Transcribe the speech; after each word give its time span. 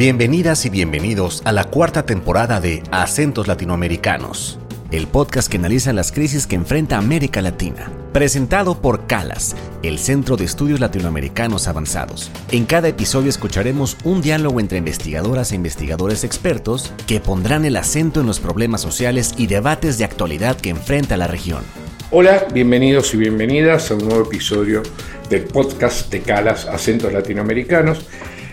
Bienvenidas 0.00 0.64
y 0.64 0.70
bienvenidos 0.70 1.42
a 1.44 1.52
la 1.52 1.64
cuarta 1.64 2.06
temporada 2.06 2.58
de 2.58 2.82
Acentos 2.90 3.46
Latinoamericanos, 3.46 4.58
el 4.90 5.06
podcast 5.06 5.50
que 5.50 5.58
analiza 5.58 5.92
las 5.92 6.10
crisis 6.10 6.46
que 6.46 6.56
enfrenta 6.56 6.96
América 6.96 7.42
Latina. 7.42 7.92
Presentado 8.10 8.80
por 8.80 9.06
CALAS, 9.06 9.54
el 9.82 9.98
Centro 9.98 10.38
de 10.38 10.46
Estudios 10.46 10.80
Latinoamericanos 10.80 11.68
Avanzados. 11.68 12.30
En 12.50 12.64
cada 12.64 12.88
episodio 12.88 13.28
escucharemos 13.28 13.98
un 14.02 14.22
diálogo 14.22 14.58
entre 14.58 14.78
investigadoras 14.78 15.52
e 15.52 15.56
investigadores 15.56 16.24
expertos 16.24 16.94
que 17.06 17.20
pondrán 17.20 17.66
el 17.66 17.76
acento 17.76 18.22
en 18.22 18.26
los 18.26 18.40
problemas 18.40 18.80
sociales 18.80 19.34
y 19.36 19.48
debates 19.48 19.98
de 19.98 20.04
actualidad 20.04 20.56
que 20.56 20.70
enfrenta 20.70 21.18
la 21.18 21.26
región. 21.26 21.62
Hola, 22.10 22.46
bienvenidos 22.54 23.12
y 23.12 23.18
bienvenidas 23.18 23.90
a 23.90 23.96
un 23.96 24.08
nuevo 24.08 24.22
episodio 24.24 24.82
del 25.28 25.44
podcast 25.44 26.10
de 26.10 26.22
CALAS 26.22 26.64
Acentos 26.64 27.12
Latinoamericanos. 27.12 28.06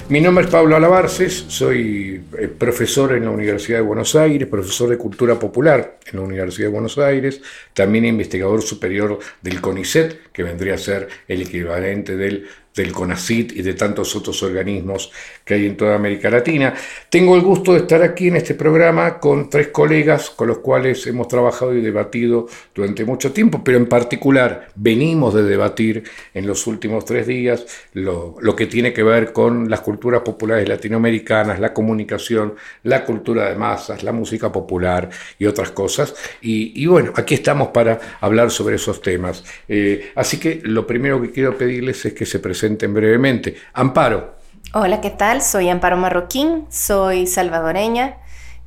Mi 0.09 0.21
nombre 0.21 0.45
es 0.45 0.49
Pablo 0.49 0.77
Alabarces, 0.77 1.47
soy 1.49 2.23
eh, 2.39 2.47
profesor 2.47 3.11
en 3.11 3.25
la 3.25 3.31
Universidad 3.31 3.79
de 3.79 3.83
Buenos 3.83 4.15
Aires, 4.15 4.47
profesor 4.47 4.89
de 4.89 4.97
Cultura 4.97 5.37
Popular 5.37 5.99
en 6.05 6.17
la 6.17 6.25
Universidad 6.25 6.67
de 6.67 6.73
Buenos 6.73 6.97
Aires, 6.97 7.41
también 7.73 8.05
investigador 8.05 8.61
superior 8.61 9.19
del 9.41 9.59
CONICET, 9.59 10.31
que 10.31 10.43
vendría 10.43 10.75
a 10.75 10.77
ser 10.77 11.09
el 11.27 11.41
equivalente 11.41 12.15
del 12.15 12.47
del 12.77 12.93
CONACIT 12.93 13.57
y 13.57 13.61
de 13.61 13.73
tantos 13.73 14.15
otros 14.15 14.41
organismos 14.43 15.11
que 15.43 15.55
hay 15.55 15.65
en 15.65 15.75
toda 15.75 15.95
América 15.95 16.29
Latina. 16.29 16.73
Tengo 17.09 17.35
el 17.35 17.41
gusto 17.41 17.73
de 17.73 17.79
estar 17.79 18.01
aquí 18.03 18.29
en 18.29 18.37
este 18.37 18.53
programa 18.53 19.19
con 19.19 19.49
tres 19.49 19.69
colegas 19.69 20.29
con 20.29 20.47
los 20.47 20.59
cuales 20.59 21.05
hemos 21.07 21.27
trabajado 21.27 21.75
y 21.75 21.81
debatido 21.81 22.47
durante 22.73 23.03
mucho 23.03 23.33
tiempo, 23.33 23.61
pero 23.63 23.77
en 23.77 23.87
particular 23.87 24.69
venimos 24.75 25.33
de 25.33 25.43
debatir 25.43 26.03
en 26.33 26.47
los 26.47 26.67
últimos 26.67 27.03
tres 27.03 27.27
días 27.27 27.65
lo, 27.93 28.37
que 28.55 28.67
tiene 28.67 28.93
que 28.93 29.03
ver 29.03 29.33
con 29.33 29.69
las 29.69 29.81
culturas 29.81 30.21
populares 30.21 30.69
latinoamericanas, 30.69 31.59
la 31.59 31.73
comunicación, 31.73 32.55
la 32.83 33.03
cultura 33.03 33.49
de 33.49 33.55
masas, 33.55 34.03
la 34.03 34.11
música 34.11 34.51
popular 34.51 35.09
y 35.39 35.45
otras 35.45 35.71
cosas. 35.71 36.13
Y, 36.41 36.85
bueno, 36.85 37.11
aquí 37.15 37.33
estamos 37.33 37.69
para 37.69 37.99
hablar 38.21 38.51
sobre 38.51 38.75
esos 38.75 39.01
temas. 39.01 39.43
Eh, 39.67 40.11
así 40.15 40.39
que 40.39 40.61
lo 40.63 40.85
primero 40.85 41.21
que 41.21 41.31
quiero 41.31 41.57
pedirles 41.57 42.05
es 42.05 42.13
que 42.13 42.25
se 42.25 42.39
presenten 42.39 42.66
brevemente. 42.75 43.55
Amparo. 43.73 44.35
Hola, 44.73 44.99
¿qué 44.99 45.09
tal? 45.09 45.41
Soy 45.41 45.69
Amparo 45.69 45.97
Marroquín, 45.97 46.65
soy 46.69 47.25
salvadoreña 47.25 48.17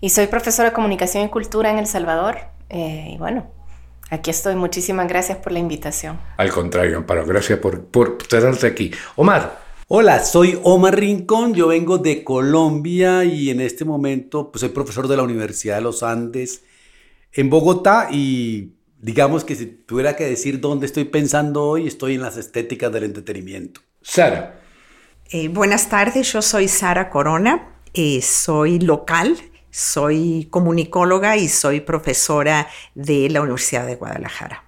y 0.01 0.11
soy 0.11 0.27
profesora 0.29 0.71
de 0.71 0.75
comunicación 0.75 1.25
y 1.25 1.29
cultura 1.29 1.71
en 1.71 1.79
El 1.79 1.87
Salvador. 1.87 2.39
Eh, 2.71 3.11
y 3.15 3.19
bueno, 3.19 3.51
aquí 4.11 4.31
estoy. 4.31 4.55
Muchísimas 4.55 5.09
gracias 5.09 5.39
por 5.39 5.53
la 5.53 5.59
invitación. 5.59 6.19
Al 6.39 6.51
contrario, 6.51 6.97
Amparo, 6.97 7.27
gracias 7.27 7.59
por, 7.59 7.85
por 7.85 8.19
tenerte 8.19 8.67
aquí. 8.67 8.91
Omar. 9.17 9.61
Hola, 9.89 10.25
soy 10.25 10.57
Omar 10.63 10.99
Rincón, 10.99 11.53
yo 11.53 11.67
vengo 11.67 11.99
de 11.99 12.23
Colombia 12.23 13.25
y 13.25 13.51
en 13.51 13.61
este 13.61 13.85
momento 13.85 14.53
pues, 14.53 14.61
soy 14.61 14.69
profesor 14.69 15.09
de 15.09 15.17
la 15.17 15.25
Universidad 15.25 15.75
de 15.77 15.81
los 15.83 16.05
Andes 16.05 16.63
en 17.33 17.51
Bogotá 17.51 18.09
y 18.11 18.75
digamos 18.99 19.45
que 19.45 19.57
si 19.57 19.67
tuviera 19.67 20.15
que 20.15 20.25
decir 20.25 20.61
dónde 20.61 20.87
estoy 20.87 21.05
pensando 21.05 21.65
hoy, 21.65 21.89
estoy 21.89 22.15
en 22.15 22.23
las 22.23 22.37
estéticas 22.37 22.93
del 22.93 23.05
entretenimiento. 23.05 23.81
Sara. 24.03 24.61
Eh, 25.31 25.49
buenas 25.49 25.89
tardes, 25.89 26.33
yo 26.33 26.43
soy 26.43 26.69
Sara 26.69 27.11
Corona, 27.11 27.69
eh, 27.95 28.21
soy 28.23 28.79
local, 28.81 29.37
soy 29.71 30.49
comunicóloga 30.51 31.37
y 31.37 31.49
soy 31.49 31.81
profesora 31.81 32.69
de 32.95 33.29
la 33.31 33.43
Universidad 33.43 33.87
de 33.87 33.97
Guadalajara. 33.97 34.65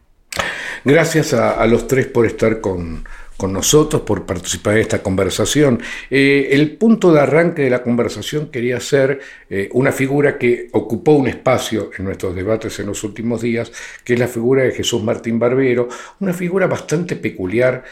Gracias 0.85 1.33
a 1.33 1.65
los 1.67 1.87
tres 1.87 2.07
por 2.07 2.27
estar 2.27 2.61
con, 2.61 3.05
con 3.43 3.53
nosotros, 3.53 4.03
por 4.03 4.25
participar 4.25 4.75
en 4.75 4.83
esta 4.83 5.03
conversación. 5.03 5.83
Eh, 6.11 6.51
el 6.53 6.77
punto 6.77 7.13
de 7.13 7.21
arranque 7.21 7.63
de 7.63 7.71
la 7.71 7.83
conversación 7.83 8.53
quería 8.53 8.79
ser 8.79 9.19
eh, 9.51 9.69
una 9.73 9.91
figura 9.91 10.39
que 10.39 10.69
ocupó 10.71 11.15
un 11.15 11.27
espacio 11.27 11.91
en 11.99 12.05
nuestros 12.05 12.37
debates 12.37 12.79
en 12.79 12.87
los 12.87 13.03
últimos 13.03 13.43
días, 13.43 13.73
que 14.05 14.15
es 14.15 14.21
la 14.21 14.29
figura 14.29 14.63
de 14.63 14.71
Jesús 14.71 15.03
Martín 15.03 15.41
Barbero, 15.41 15.89
una 16.21 16.33
figura 16.33 16.69
bastante 16.69 17.17
peculiar 17.17 17.83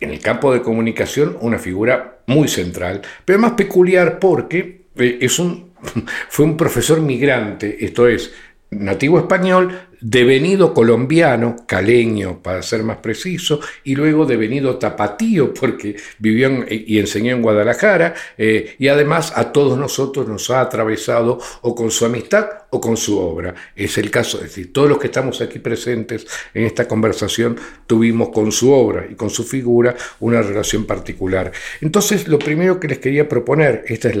en 0.00 0.10
el 0.10 0.20
campo 0.20 0.52
de 0.52 0.62
comunicación, 0.62 1.36
una 1.40 1.58
figura 1.58 2.20
muy 2.26 2.48
central, 2.48 3.02
pero 3.24 3.38
más 3.38 3.52
peculiar 3.52 4.18
porque 4.18 4.82
eh, 4.96 5.18
es 5.20 5.38
un, 5.38 5.72
fue 6.28 6.44
un 6.44 6.56
profesor 6.56 7.00
migrante, 7.00 7.84
esto 7.84 8.08
es, 8.08 8.32
nativo 8.70 9.18
español, 9.18 9.78
devenido 10.00 10.74
colombiano, 10.74 11.56
caleño 11.66 12.42
para 12.42 12.62
ser 12.62 12.82
más 12.82 12.98
preciso, 12.98 13.60
y 13.84 13.94
luego 13.94 14.26
devenido 14.26 14.76
tapatío 14.76 15.52
porque 15.54 15.96
vivió 16.18 16.64
y 16.68 16.98
enseñó 16.98 17.34
en 17.34 17.42
Guadalajara, 17.42 18.14
eh, 18.38 18.76
y 18.78 18.88
además 18.88 19.32
a 19.36 19.52
todos 19.52 19.78
nosotros 19.78 20.26
nos 20.28 20.50
ha 20.50 20.60
atravesado 20.60 21.38
o 21.62 21.74
con 21.74 21.90
su 21.90 22.04
amistad 22.04 22.48
o 22.70 22.80
con 22.80 22.96
su 22.96 23.18
obra. 23.18 23.54
Es 23.74 23.98
el 23.98 24.10
caso, 24.10 24.38
es 24.38 24.44
decir, 24.44 24.72
todos 24.72 24.88
los 24.88 24.98
que 24.98 25.08
estamos 25.08 25.40
aquí 25.40 25.58
presentes 25.58 26.26
en 26.54 26.64
esta 26.64 26.86
conversación 26.86 27.56
tuvimos 27.86 28.30
con 28.30 28.52
su 28.52 28.72
obra 28.72 29.06
y 29.10 29.14
con 29.14 29.30
su 29.30 29.44
figura 29.44 29.94
una 30.20 30.40
relación 30.42 30.86
particular. 30.86 31.52
Entonces, 31.80 32.28
lo 32.28 32.38
primero 32.38 32.78
que 32.78 32.88
les 32.88 32.98
quería 32.98 33.28
proponer, 33.28 33.84
esta 33.88 34.08
es 34.08 34.16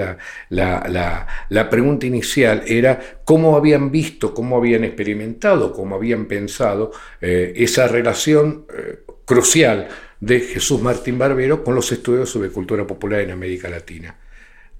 la 1.48 1.70
pregunta 1.70 2.06
inicial, 2.06 2.62
era 2.66 3.20
cómo 3.24 3.56
habían 3.56 3.92
visto, 3.92 4.34
cómo 4.34 4.56
habían 4.56 4.82
experimentado, 4.82 5.69
como 5.72 5.96
habían 5.96 6.26
pensado 6.26 6.92
eh, 7.20 7.52
esa 7.56 7.88
relación 7.88 8.66
eh, 8.76 9.00
crucial 9.24 9.88
de 10.20 10.40
Jesús 10.40 10.80
Martín 10.80 11.18
Barbero 11.18 11.64
con 11.64 11.74
los 11.74 11.90
estudios 11.92 12.30
sobre 12.30 12.50
cultura 12.50 12.86
popular 12.86 13.20
en 13.20 13.30
América 13.30 13.68
Latina. 13.68 14.16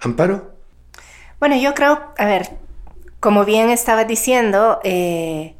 ¿Amparo? 0.00 0.54
Bueno, 1.38 1.56
yo 1.56 1.74
creo, 1.74 2.12
a 2.16 2.26
ver, 2.26 2.48
como 3.20 3.44
bien 3.44 3.70
estaba 3.70 4.04
diciendo, 4.04 4.80
eh, 4.84 5.54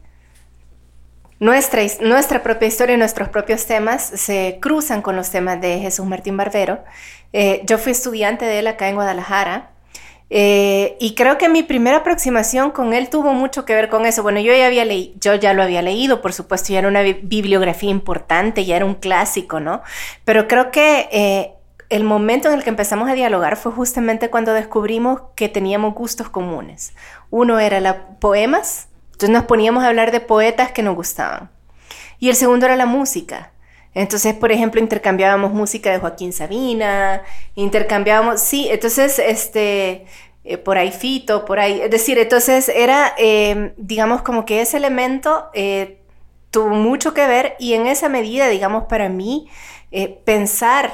nuestra, 1.39 1.83
nuestra 2.01 2.43
propia 2.43 2.69
historia 2.69 2.95
y 2.97 2.99
nuestros 2.99 3.29
propios 3.29 3.67
temas 3.67 4.05
se 4.05 4.59
cruzan 4.61 5.03
con 5.03 5.17
los 5.17 5.31
temas 5.31 5.61
de 5.61 5.79
Jesús 5.79 6.07
Martín 6.07 6.37
Barbero. 6.37 6.85
yo 7.65 7.79
fui 7.79 7.93
estudiante 7.93 8.45
de 8.45 8.59
él 8.59 8.67
acá 8.67 8.89
en 8.89 8.97
Guadalajara 8.97 9.71
eh, 10.33 10.97
y 11.01 11.17
creo 11.17 11.39
que 11.39 11.49
mi 11.49 11.65
primera 11.65 11.99
aproximación 11.99 12.71
con 12.71 12.95
él 12.95 13.11
tuvo 13.11 13.33
mucho 13.33 13.65
que 13.65 13.75
ver 13.75 13.89
con 13.89 14.07
eso. 14.07 14.23
Bueno, 14.23 14.39
yo 14.39 14.55
ya 14.55 14.67
había 14.67 14.85
leído, 14.85 15.15
yo 15.21 15.35
ya 15.35 15.53
lo 15.55 15.63
había 15.63 15.83
leído, 15.83 16.23
por 16.23 16.33
supuesto, 16.33 16.73
ya 16.73 16.79
era 16.79 16.89
una 16.89 17.03
bibliografía 17.03 17.91
importante, 17.91 18.65
ya 18.65 18.77
era 18.77 18.85
un 18.85 18.95
clásico, 18.95 19.59
¿no? 19.59 19.83
Pero 20.25 20.47
creo 20.47 20.71
que 20.71 21.09
eh, 21.11 21.55
el 21.89 22.05
momento 22.05 22.49
en 22.49 22.55
el 22.55 22.63
que 22.63 22.71
empezamos 22.71 23.11
a 23.11 23.15
dialogar 23.15 23.57
fue 23.57 23.73
justamente 23.73 24.31
cuando 24.31 24.55
descubrimos 24.55 25.23
que 25.35 25.49
teníamos 25.49 25.95
gustos 25.95 26.29
comunes. 26.29 26.95
Uno 27.31 27.59
era 27.59 27.81
los 27.81 27.97
poemas, 28.21 28.87
entonces 29.07 29.31
nos 29.31 29.45
poníamos 29.45 29.83
a 29.83 29.89
hablar 29.89 30.13
de 30.13 30.21
poetas 30.21 30.71
que 30.71 30.85
nos 30.85 30.95
gustaban. 30.95 31.51
Y 32.21 32.29
el 32.29 32.37
segundo 32.37 32.67
era 32.67 32.77
la 32.77 32.87
música. 32.87 33.51
Entonces, 33.95 34.35
por 34.35 34.53
ejemplo, 34.53 34.81
intercambiábamos 34.81 35.53
música 35.53 35.91
de 35.91 35.99
Joaquín 35.99 36.33
Sabina, 36.33 37.23
intercambiábamos, 37.55 38.41
sí, 38.41 38.69
entonces, 38.71 39.19
este, 39.19 40.07
eh, 40.45 40.59
por 40.59 40.79
ahí 40.79 40.93
Fito, 40.93 41.45
por 41.45 41.59
ahí, 41.61 41.81
es 41.83 41.91
decir, 41.91 42.19
entonces 42.19 42.69
era, 42.69 43.15
em, 43.19 43.73
digamos, 43.77 44.23
como 44.23 44.45
que 44.45 44.61
ese 44.61 44.77
elemento 44.77 45.47
eh, 45.55 45.99
tuvo 46.51 46.71
mucho 46.71 47.15
que 47.15 47.27
ver 47.27 47.57
y 47.59 47.75
en 47.75 47.87
esa 47.87 48.09
medida, 48.09 48.49
digamos, 48.49 48.85
para 48.85 49.09
mí, 49.09 49.49
eh, 49.93 50.21
pensar 50.25 50.93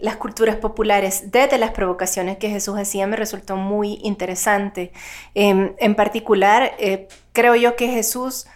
las 0.00 0.16
culturas 0.16 0.56
populares 0.56 1.32
desde 1.32 1.58
las 1.58 1.72
provocaciones 1.72 2.38
que 2.38 2.48
Jesús 2.48 2.78
hacía 2.78 3.06
me 3.08 3.16
resultó 3.16 3.56
muy 3.56 3.98
interesante. 4.02 4.92
Em, 5.34 5.74
en 5.78 5.94
particular, 5.96 6.72
creo 7.32 7.56
yo 7.56 7.76
que 7.76 7.88
Jesús 7.88 8.46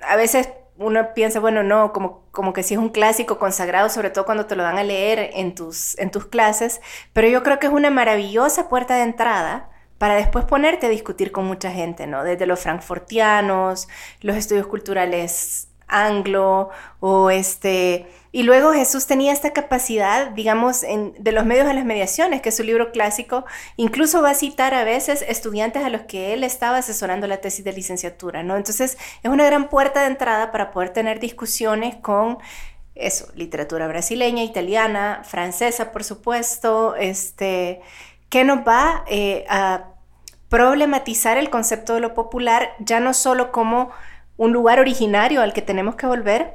a 0.00 0.16
veces 0.16 0.48
uno 0.78 1.12
piensa, 1.14 1.40
bueno, 1.40 1.62
no, 1.62 1.92
como, 1.92 2.22
como 2.30 2.52
que 2.52 2.62
sí 2.62 2.74
es 2.74 2.80
un 2.80 2.88
clásico 2.90 3.38
consagrado, 3.38 3.88
sobre 3.88 4.10
todo 4.10 4.24
cuando 4.24 4.46
te 4.46 4.56
lo 4.56 4.62
dan 4.62 4.78
a 4.78 4.84
leer 4.84 5.30
en 5.34 5.54
tus, 5.54 5.98
en 5.98 6.10
tus 6.10 6.26
clases, 6.26 6.80
pero 7.12 7.28
yo 7.28 7.42
creo 7.42 7.58
que 7.58 7.66
es 7.66 7.72
una 7.72 7.90
maravillosa 7.90 8.68
puerta 8.68 8.96
de 8.96 9.02
entrada 9.02 9.70
para 9.98 10.14
después 10.14 10.44
ponerte 10.44 10.86
a 10.86 10.90
discutir 10.90 11.32
con 11.32 11.44
mucha 11.44 11.72
gente, 11.72 12.06
¿no? 12.06 12.22
Desde 12.22 12.46
los 12.46 12.60
frankfurtianos, 12.60 13.88
los 14.20 14.36
estudios 14.36 14.68
culturales 14.68 15.67
anglo 15.88 16.70
o 17.00 17.30
este 17.30 18.06
y 18.30 18.42
luego 18.42 18.72
Jesús 18.72 19.06
tenía 19.06 19.32
esta 19.32 19.52
capacidad, 19.52 20.30
digamos, 20.30 20.82
de 20.82 21.32
los 21.32 21.46
medios 21.46 21.66
a 21.66 21.72
las 21.72 21.84
mediaciones, 21.84 22.42
que 22.42 22.50
es 22.50 22.56
su 22.56 22.62
libro 22.62 22.92
clásico, 22.92 23.46
incluso 23.76 24.20
va 24.20 24.30
a 24.30 24.34
citar 24.34 24.74
a 24.74 24.84
veces 24.84 25.24
estudiantes 25.26 25.82
a 25.82 25.88
los 25.88 26.02
que 26.02 26.34
él 26.34 26.44
estaba 26.44 26.76
asesorando 26.76 27.26
la 27.26 27.38
tesis 27.38 27.64
de 27.64 27.72
licenciatura, 27.72 28.42
¿no? 28.42 28.56
Entonces 28.56 28.98
es 29.22 29.30
una 29.30 29.46
gran 29.46 29.68
puerta 29.70 30.02
de 30.02 30.08
entrada 30.08 30.52
para 30.52 30.70
poder 30.72 30.90
tener 30.90 31.20
discusiones 31.20 31.96
con 31.96 32.38
eso, 32.94 33.28
literatura 33.34 33.88
brasileña, 33.88 34.42
italiana, 34.42 35.22
francesa, 35.24 35.90
por 35.90 36.04
supuesto, 36.04 36.96
este, 36.96 37.80
que 38.28 38.44
nos 38.44 38.58
va 38.58 39.04
eh, 39.06 39.46
a 39.48 39.94
problematizar 40.48 41.38
el 41.38 41.48
concepto 41.48 41.94
de 41.94 42.00
lo 42.00 42.14
popular, 42.14 42.74
ya 42.78 43.00
no 43.00 43.14
solo 43.14 43.52
como 43.52 43.90
un 44.38 44.52
lugar 44.52 44.80
originario 44.80 45.42
al 45.42 45.52
que 45.52 45.60
tenemos 45.60 45.96
que 45.96 46.06
volver, 46.06 46.54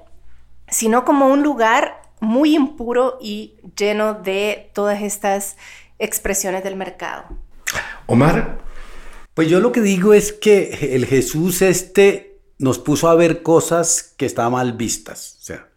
sino 0.67 1.05
como 1.05 1.27
un 1.27 1.43
lugar 1.43 2.01
muy 2.19 2.55
impuro 2.55 3.19
y 3.21 3.55
lleno 3.77 4.15
de 4.15 4.71
todas 4.73 5.03
estas 5.03 5.57
expresiones 5.99 6.63
del 6.63 6.75
mercado. 6.75 7.25
Omar. 8.07 8.57
Pues 9.33 9.49
yo 9.49 9.59
lo 9.59 9.71
que 9.71 9.81
digo 9.81 10.13
es 10.13 10.31
que 10.31 10.95
el 10.95 11.05
Jesús 11.05 11.61
este 11.61 12.39
nos 12.59 12.79
puso 12.79 13.09
a 13.09 13.15
ver 13.15 13.43
cosas 13.43 14.13
que 14.15 14.25
estaban 14.25 14.53
mal 14.53 14.73
vistas. 14.73 15.37
O 15.41 15.43
sea, 15.43 15.67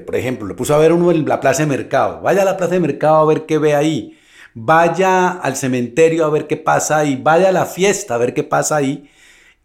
por 0.00 0.14
ejemplo, 0.14 0.46
le 0.46 0.54
puso 0.54 0.74
a 0.74 0.78
ver 0.78 0.92
uno 0.92 1.10
en 1.10 1.26
la 1.26 1.40
plaza 1.40 1.62
de 1.62 1.68
mercado. 1.68 2.20
Vaya 2.20 2.42
a 2.42 2.44
la 2.44 2.56
plaza 2.56 2.74
de 2.74 2.80
mercado 2.80 3.16
a 3.16 3.24
ver 3.24 3.46
qué 3.46 3.58
ve 3.58 3.74
ahí. 3.74 4.18
Vaya 4.54 5.30
al 5.30 5.56
cementerio 5.56 6.24
a 6.24 6.30
ver 6.30 6.46
qué 6.46 6.56
pasa 6.56 6.98
ahí. 6.98 7.18
Vaya 7.20 7.48
a 7.48 7.52
la 7.52 7.66
fiesta 7.66 8.14
a 8.14 8.18
ver 8.18 8.34
qué 8.34 8.44
pasa 8.44 8.76
ahí. 8.76 9.10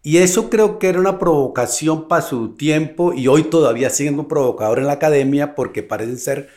Y 0.06 0.18
eso 0.18 0.50
creo 0.50 0.78
que 0.78 0.88
era 0.88 1.00
una 1.00 1.18
provocación 1.18 2.06
para 2.06 2.22
su 2.22 2.54
tiempo 2.54 3.12
y 3.12 3.26
hoy 3.26 3.42
todavía 3.42 3.90
siendo 3.90 4.22
un 4.22 4.28
provocador 4.28 4.78
en 4.78 4.86
la 4.86 4.92
academia 4.92 5.56
porque 5.56 5.82
parecen 5.82 6.16
ser 6.16 6.48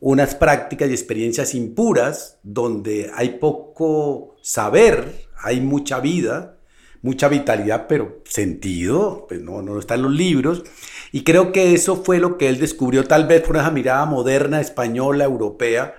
unas 0.00 0.34
prácticas 0.34 0.88
y 0.88 0.92
experiencias 0.94 1.54
impuras 1.54 2.38
donde 2.44 3.10
hay 3.14 3.38
poco 3.38 4.36
saber, 4.40 5.26
hay 5.36 5.60
mucha 5.60 6.00
vida, 6.00 6.56
mucha 7.02 7.28
vitalidad, 7.28 7.88
pero 7.88 8.22
sentido, 8.24 9.26
pues 9.28 9.38
no, 9.42 9.60
no 9.60 9.78
está 9.78 9.96
en 9.96 10.02
los 10.04 10.12
libros. 10.12 10.64
Y 11.12 11.24
creo 11.24 11.52
que 11.52 11.74
eso 11.74 11.96
fue 11.96 12.20
lo 12.20 12.38
que 12.38 12.48
él 12.48 12.58
descubrió, 12.58 13.04
tal 13.04 13.26
vez 13.26 13.42
por 13.42 13.58
esa 13.58 13.70
mirada 13.70 14.06
moderna, 14.06 14.62
española, 14.62 15.24
europea, 15.24 15.94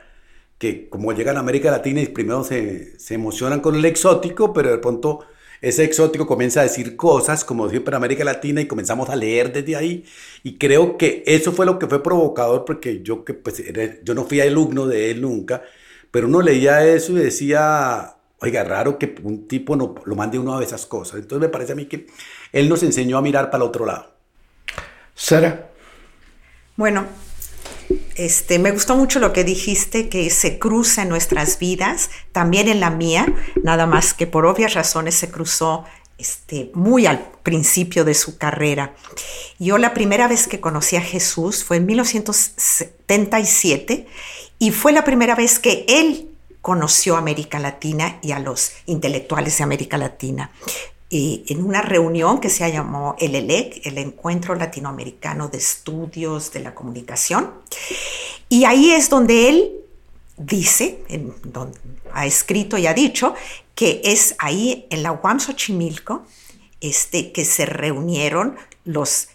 que 0.58 0.90
como 0.90 1.14
llegan 1.14 1.38
a 1.38 1.42
América 1.42 1.70
Latina 1.70 2.02
y 2.02 2.08
primero 2.08 2.44
se, 2.44 2.98
se 2.98 3.14
emocionan 3.14 3.60
con 3.60 3.76
el 3.76 3.86
exótico, 3.86 4.54
pero 4.54 4.72
de 4.72 4.80
pronto 4.80 5.20
ese 5.62 5.84
exótico 5.84 6.28
comienza 6.28 6.60
a 6.60 6.64
decir 6.64 6.96
cosas, 6.96 7.44
como 7.44 7.70
siempre 7.70 7.92
en 7.92 7.98
América 7.98 8.24
Latina, 8.24 8.62
y 8.62 8.68
comenzamos 8.68 9.10
a 9.10 9.16
leer 9.16 9.52
desde 9.52 9.76
ahí. 9.76 10.06
Y 10.44 10.58
creo 10.58 10.98
que 10.98 11.24
eso 11.26 11.52
fue 11.52 11.66
lo 11.66 11.80
que 11.80 11.88
fue 11.88 12.04
provocador, 12.04 12.66
porque 12.66 13.02
yo, 13.02 13.26
que, 13.26 13.34
pues, 13.34 13.64
yo 14.04 14.14
no 14.14 14.26
fui 14.26 14.42
alumno 14.42 14.88
de 14.88 15.12
él 15.12 15.22
nunca, 15.22 15.64
pero 16.12 16.28
uno 16.28 16.42
leía 16.42 16.86
eso 16.86 17.14
y 17.14 17.16
decía, 17.16 18.16
oiga, 18.40 18.64
raro 18.64 18.98
que 18.98 19.16
un 19.24 19.48
tipo 19.48 19.76
no, 19.76 19.96
lo 20.06 20.16
mande 20.16 20.40
uno 20.40 20.58
a 20.58 20.64
esas 20.64 20.86
cosas. 20.86 21.20
Entonces 21.20 21.48
me 21.48 21.52
parece 21.52 21.74
a 21.74 21.76
mí 21.76 21.86
que 21.86 22.08
él 22.52 22.70
nos 22.70 22.84
enseñó 22.84 23.18
a 23.18 23.22
mirar 23.22 23.50
para 23.50 23.64
el 23.64 23.70
otro 23.70 23.86
lado. 23.86 24.14
Sara. 25.14 25.72
Bueno, 26.76 27.06
este, 28.16 28.60
me 28.60 28.72
gustó 28.72 28.96
mucho 28.96 29.20
lo 29.20 29.34
que 29.34 29.44
dijiste, 29.44 30.10
que 30.10 30.30
se 30.30 30.60
cruza 30.60 31.02
en 31.02 31.10
nuestras 31.10 31.60
vidas, 31.60 32.10
también 32.32 32.68
en 32.68 32.80
la 32.80 32.90
mía, 32.90 33.26
nada 33.64 33.86
más 33.86 34.14
que 34.14 34.28
por 34.28 34.46
obvias 34.46 34.74
razones 34.74 35.16
se 35.16 35.30
cruzó 35.30 35.86
este, 36.18 36.72
muy 36.74 37.06
al 37.06 37.20
principio 37.44 38.06
de 38.06 38.14
su 38.14 38.38
carrera. 38.38 38.96
Yo 39.60 39.78
la 39.78 39.94
primera 39.94 40.28
vez 40.28 40.48
que 40.48 40.62
conocí 40.62 40.96
a 40.96 41.02
Jesús 41.02 41.66
fue 41.66 41.78
en 41.78 41.86
1977 41.86 44.08
y 44.60 44.72
fue 44.72 44.94
la 44.94 45.04
primera 45.04 45.36
vez 45.36 45.60
que 45.60 45.86
él 45.88 46.30
conoció 46.62 47.16
a 47.16 47.20
América 47.20 47.60
Latina 47.60 48.18
y 48.22 48.32
a 48.32 48.40
los 48.40 48.72
intelectuales 48.86 49.58
de 49.58 49.64
América 49.64 49.98
Latina 49.98 50.52
en 51.10 51.64
una 51.64 51.82
reunión 51.82 52.40
que 52.40 52.50
se 52.50 52.70
llamó 52.72 53.16
el 53.20 53.36
ELEC, 53.36 53.86
el 53.86 53.98
Encuentro 53.98 54.56
Latinoamericano 54.56 55.48
de 55.48 55.58
Estudios 55.58 56.52
de 56.52 56.62
la 56.62 56.74
Comunicación. 56.74 57.52
Y 58.50 58.66
ahí 58.66 58.92
es 58.92 59.10
donde 59.10 59.50
él 59.50 59.72
dice, 60.38 61.04
donde 61.44 61.80
ha 62.12 62.26
escrito 62.26 62.78
y 62.78 62.88
ha 62.88 62.94
dicho, 62.94 63.36
que 63.76 64.02
es 64.04 64.36
ahí 64.40 64.88
en 64.90 65.04
la 65.04 65.12
UAM 65.12 65.40
Xochimilco 65.40 66.26
este, 66.82 67.32
que 67.32 67.46
se 67.46 67.66
reunieron 67.66 68.58
los 68.84 69.30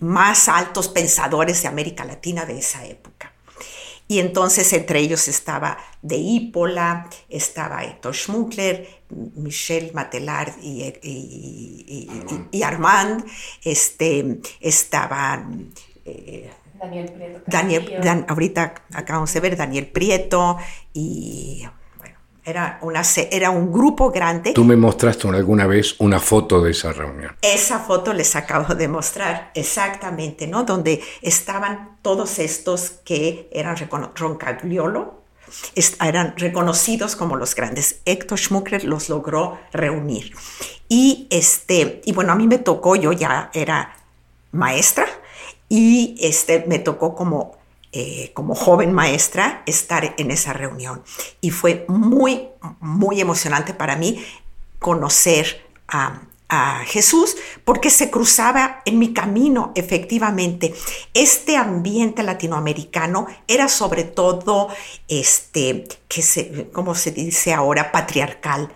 más 0.00 0.48
altos 0.48 0.88
pensadores 0.88 1.62
de 1.62 1.68
América 1.68 2.04
Latina 2.04 2.44
de 2.44 2.58
esa 2.58 2.84
época. 2.86 3.32
Y 4.08 4.20
entonces 4.20 4.72
entre 4.72 5.00
ellos 5.00 5.28
estaba 5.28 5.76
De 6.00 6.16
Hípola, 6.16 7.10
estaba 7.28 7.84
Héctor 7.84 8.14
Schmuckler, 8.14 8.88
Michel 9.34 9.90
Matelard 9.92 10.54
y, 10.62 12.62
Armand, 12.62 13.24
este, 13.62 14.40
estaban... 14.60 15.70
Eh, 16.06 16.50
Daniel 16.80 17.12
Prieto. 17.12 17.42
Daniel, 17.46 18.24
ahorita 18.28 18.74
acabamos 18.94 19.34
de 19.34 19.40
ver 19.40 19.56
Daniel 19.56 19.88
Prieto 19.88 20.56
y 20.94 21.66
era, 22.48 22.78
una, 22.82 23.02
era 23.30 23.50
un 23.50 23.70
grupo 23.70 24.10
grande. 24.10 24.52
Tú 24.52 24.64
me 24.64 24.76
mostraste 24.76 25.28
alguna 25.28 25.66
vez 25.66 25.96
una 25.98 26.18
foto 26.18 26.62
de 26.62 26.70
esa 26.70 26.92
reunión. 26.92 27.36
Esa 27.42 27.80
foto 27.80 28.12
les 28.14 28.34
acabo 28.36 28.74
de 28.74 28.88
mostrar, 28.88 29.50
exactamente, 29.54 30.46
¿no? 30.46 30.64
Donde 30.64 31.02
estaban 31.20 31.98
todos 32.02 32.38
estos 32.38 32.90
que 33.04 33.48
eran 33.52 33.76
Roncagliolo, 34.14 35.22
eran 36.00 36.34
reconocidos 36.36 37.16
como 37.16 37.36
los 37.36 37.54
grandes. 37.54 38.00
Héctor 38.04 38.38
Schmuckler 38.38 38.84
los 38.84 39.08
logró 39.08 39.58
reunir. 39.72 40.32
Y, 40.88 41.26
este, 41.30 42.00
y 42.04 42.12
bueno, 42.12 42.32
a 42.32 42.36
mí 42.36 42.46
me 42.46 42.58
tocó, 42.58 42.96
yo 42.96 43.12
ya 43.12 43.50
era 43.52 43.96
maestra, 44.52 45.06
y 45.68 46.16
este, 46.20 46.64
me 46.66 46.78
tocó 46.78 47.14
como 47.14 47.57
eh, 48.00 48.30
como 48.32 48.54
joven 48.54 48.92
maestra 48.92 49.64
estar 49.66 50.14
en 50.18 50.30
esa 50.30 50.52
reunión. 50.52 51.02
Y 51.40 51.50
fue 51.50 51.84
muy, 51.88 52.46
muy 52.78 53.20
emocionante 53.20 53.74
para 53.74 53.96
mí 53.96 54.24
conocer 54.78 55.66
a, 55.88 56.22
Jesús 56.86 57.36
porque 57.64 57.90
se 57.90 58.10
cruzaba 58.10 58.82
en 58.86 58.98
mi 58.98 59.12
camino 59.12 59.72
efectivamente. 59.74 60.74
Este 61.12 61.56
ambiente 61.56 62.22
latinoamericano 62.22 63.26
era 63.46 63.68
sobre 63.68 64.04
todo, 64.04 64.68
este, 65.08 65.86
que 66.08 66.22
se, 66.22 66.68
como 66.72 66.94
se 66.94 67.10
dice 67.10 67.52
ahora, 67.52 67.92
patriarcal 67.92 68.70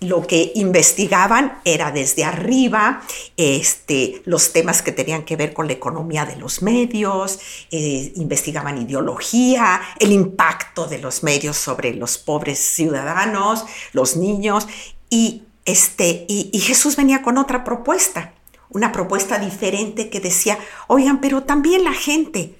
lo 0.00 0.26
que 0.26 0.52
investigaban 0.54 1.60
era 1.64 1.90
desde 1.90 2.24
arriba 2.24 3.02
este, 3.36 4.22
los 4.26 4.52
temas 4.52 4.80
que 4.80 4.92
tenían 4.92 5.24
que 5.24 5.36
ver 5.36 5.52
con 5.52 5.66
la 5.66 5.72
economía 5.72 6.24
de 6.24 6.36
los 6.36 6.62
medios, 6.62 7.40
eh, 7.70 8.12
investigaban 8.14 8.80
ideología, 8.80 9.80
el 9.98 10.12
impacto 10.12 10.86
de 10.86 10.98
los 10.98 11.24
medios 11.24 11.56
sobre 11.56 11.94
los 11.94 12.16
pobres 12.16 12.60
ciudadanos, 12.60 13.64
los 13.92 14.16
niños, 14.16 14.68
y, 15.10 15.42
este, 15.68 16.24
y, 16.28 16.58
Jesús 16.60 16.96
venía 16.96 17.20
con 17.20 17.36
otra 17.36 17.62
propuesta, 17.62 18.32
una 18.70 18.90
propuesta 18.90 19.38
diferente 19.38 20.08
que 20.08 20.18
decía, 20.18 20.58
oigan, 20.86 21.20
pero 21.20 21.42
también 21.42 21.84
la 21.84 21.92
gente 21.92 22.54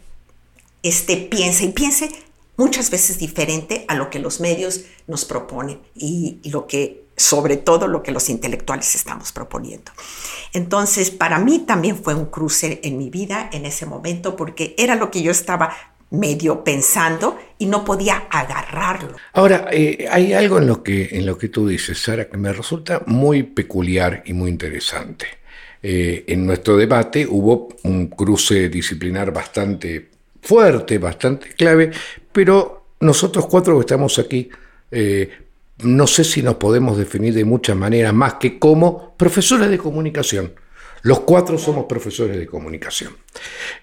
este, 0.82 1.16
piensa 1.16 1.64
y 1.64 1.72
piense 1.72 2.10
muchas 2.58 2.90
veces 2.90 3.18
diferente 3.18 3.86
a 3.88 3.94
lo 3.94 4.10
que 4.10 4.18
los 4.18 4.40
medios 4.40 4.82
nos 5.06 5.24
proponen 5.24 5.80
y 5.94 6.38
lo 6.50 6.66
que 6.66 7.08
sobre 7.16 7.56
todo 7.56 7.88
lo 7.88 8.02
que 8.02 8.12
los 8.12 8.28
intelectuales 8.28 8.94
estamos 8.94 9.32
proponiendo. 9.32 9.90
Entonces, 10.52 11.10
para 11.10 11.38
mí 11.38 11.60
también 11.60 11.96
fue 11.96 12.14
un 12.14 12.26
cruce 12.26 12.80
en 12.84 12.98
mi 12.98 13.08
vida 13.08 13.48
en 13.54 13.64
ese 13.64 13.86
momento 13.86 14.36
porque 14.36 14.74
era 14.76 14.96
lo 14.96 15.10
que 15.10 15.22
yo 15.22 15.30
estaba 15.30 15.74
medio 16.10 16.64
pensando 16.64 17.38
y 17.58 17.66
no 17.66 17.84
podía 17.84 18.28
agarrarlo. 18.30 19.16
Ahora, 19.32 19.68
eh, 19.70 20.06
hay 20.10 20.32
algo 20.32 20.58
en 20.58 20.66
lo, 20.66 20.82
que, 20.82 21.08
en 21.12 21.26
lo 21.26 21.36
que 21.36 21.48
tú 21.48 21.68
dices, 21.68 21.98
Sara, 21.98 22.28
que 22.28 22.36
me 22.36 22.52
resulta 22.52 23.02
muy 23.06 23.42
peculiar 23.42 24.22
y 24.26 24.32
muy 24.32 24.50
interesante. 24.50 25.26
Eh, 25.82 26.24
en 26.26 26.46
nuestro 26.46 26.76
debate 26.76 27.26
hubo 27.28 27.68
un 27.84 28.08
cruce 28.08 28.68
disciplinar 28.68 29.32
bastante 29.32 30.08
fuerte, 30.42 30.98
bastante 30.98 31.48
clave, 31.50 31.90
pero 32.32 32.86
nosotros 33.00 33.46
cuatro 33.46 33.76
que 33.76 33.80
estamos 33.80 34.18
aquí 34.18 34.48
eh, 34.90 35.30
no 35.82 36.06
sé 36.06 36.24
si 36.24 36.42
nos 36.42 36.56
podemos 36.56 36.98
definir 36.98 37.34
de 37.34 37.44
muchas 37.44 37.76
maneras 37.76 38.12
más 38.12 38.34
que 38.34 38.58
como 38.58 39.14
profesores 39.16 39.70
de 39.70 39.78
comunicación. 39.78 40.52
Los 41.02 41.20
cuatro 41.20 41.58
somos 41.58 41.86
profesores 41.86 42.36
de 42.36 42.46
comunicación. 42.46 43.16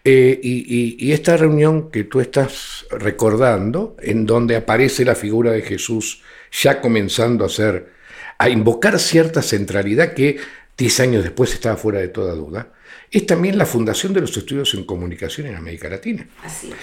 Eh, 0.03 0.39
y, 0.41 1.11
esta 1.11 1.37
reunión 1.37 1.89
que 1.89 2.03
tú 2.03 2.19
estás 2.19 2.85
recordando, 2.91 3.95
en 4.01 4.25
donde 4.25 4.55
aparece 4.55 5.05
la 5.05 5.15
figura 5.15 5.51
de 5.51 5.61
Jesús 5.61 6.21
ya 6.51 6.81
comenzando 6.81 7.45
a 7.45 7.49
ser, 7.49 7.91
a 8.37 8.49
invocar 8.49 8.99
cierta 8.99 9.41
centralidad 9.41 10.13
que 10.13 10.37
diez 10.77 10.99
años 10.99 11.23
después 11.23 11.53
estaba 11.53 11.77
fuera 11.77 11.99
de 11.99 12.09
toda 12.09 12.33
duda, 12.33 12.73
es 13.11 13.25
también 13.25 13.57
la 13.57 13.65
fundación 13.65 14.13
de 14.13 14.21
los 14.21 14.35
estudios 14.35 14.73
en 14.73 14.83
comunicación 14.83 15.47
en 15.47 15.55
América 15.55 15.89
Latina. 15.89 16.27
Así 16.43 16.73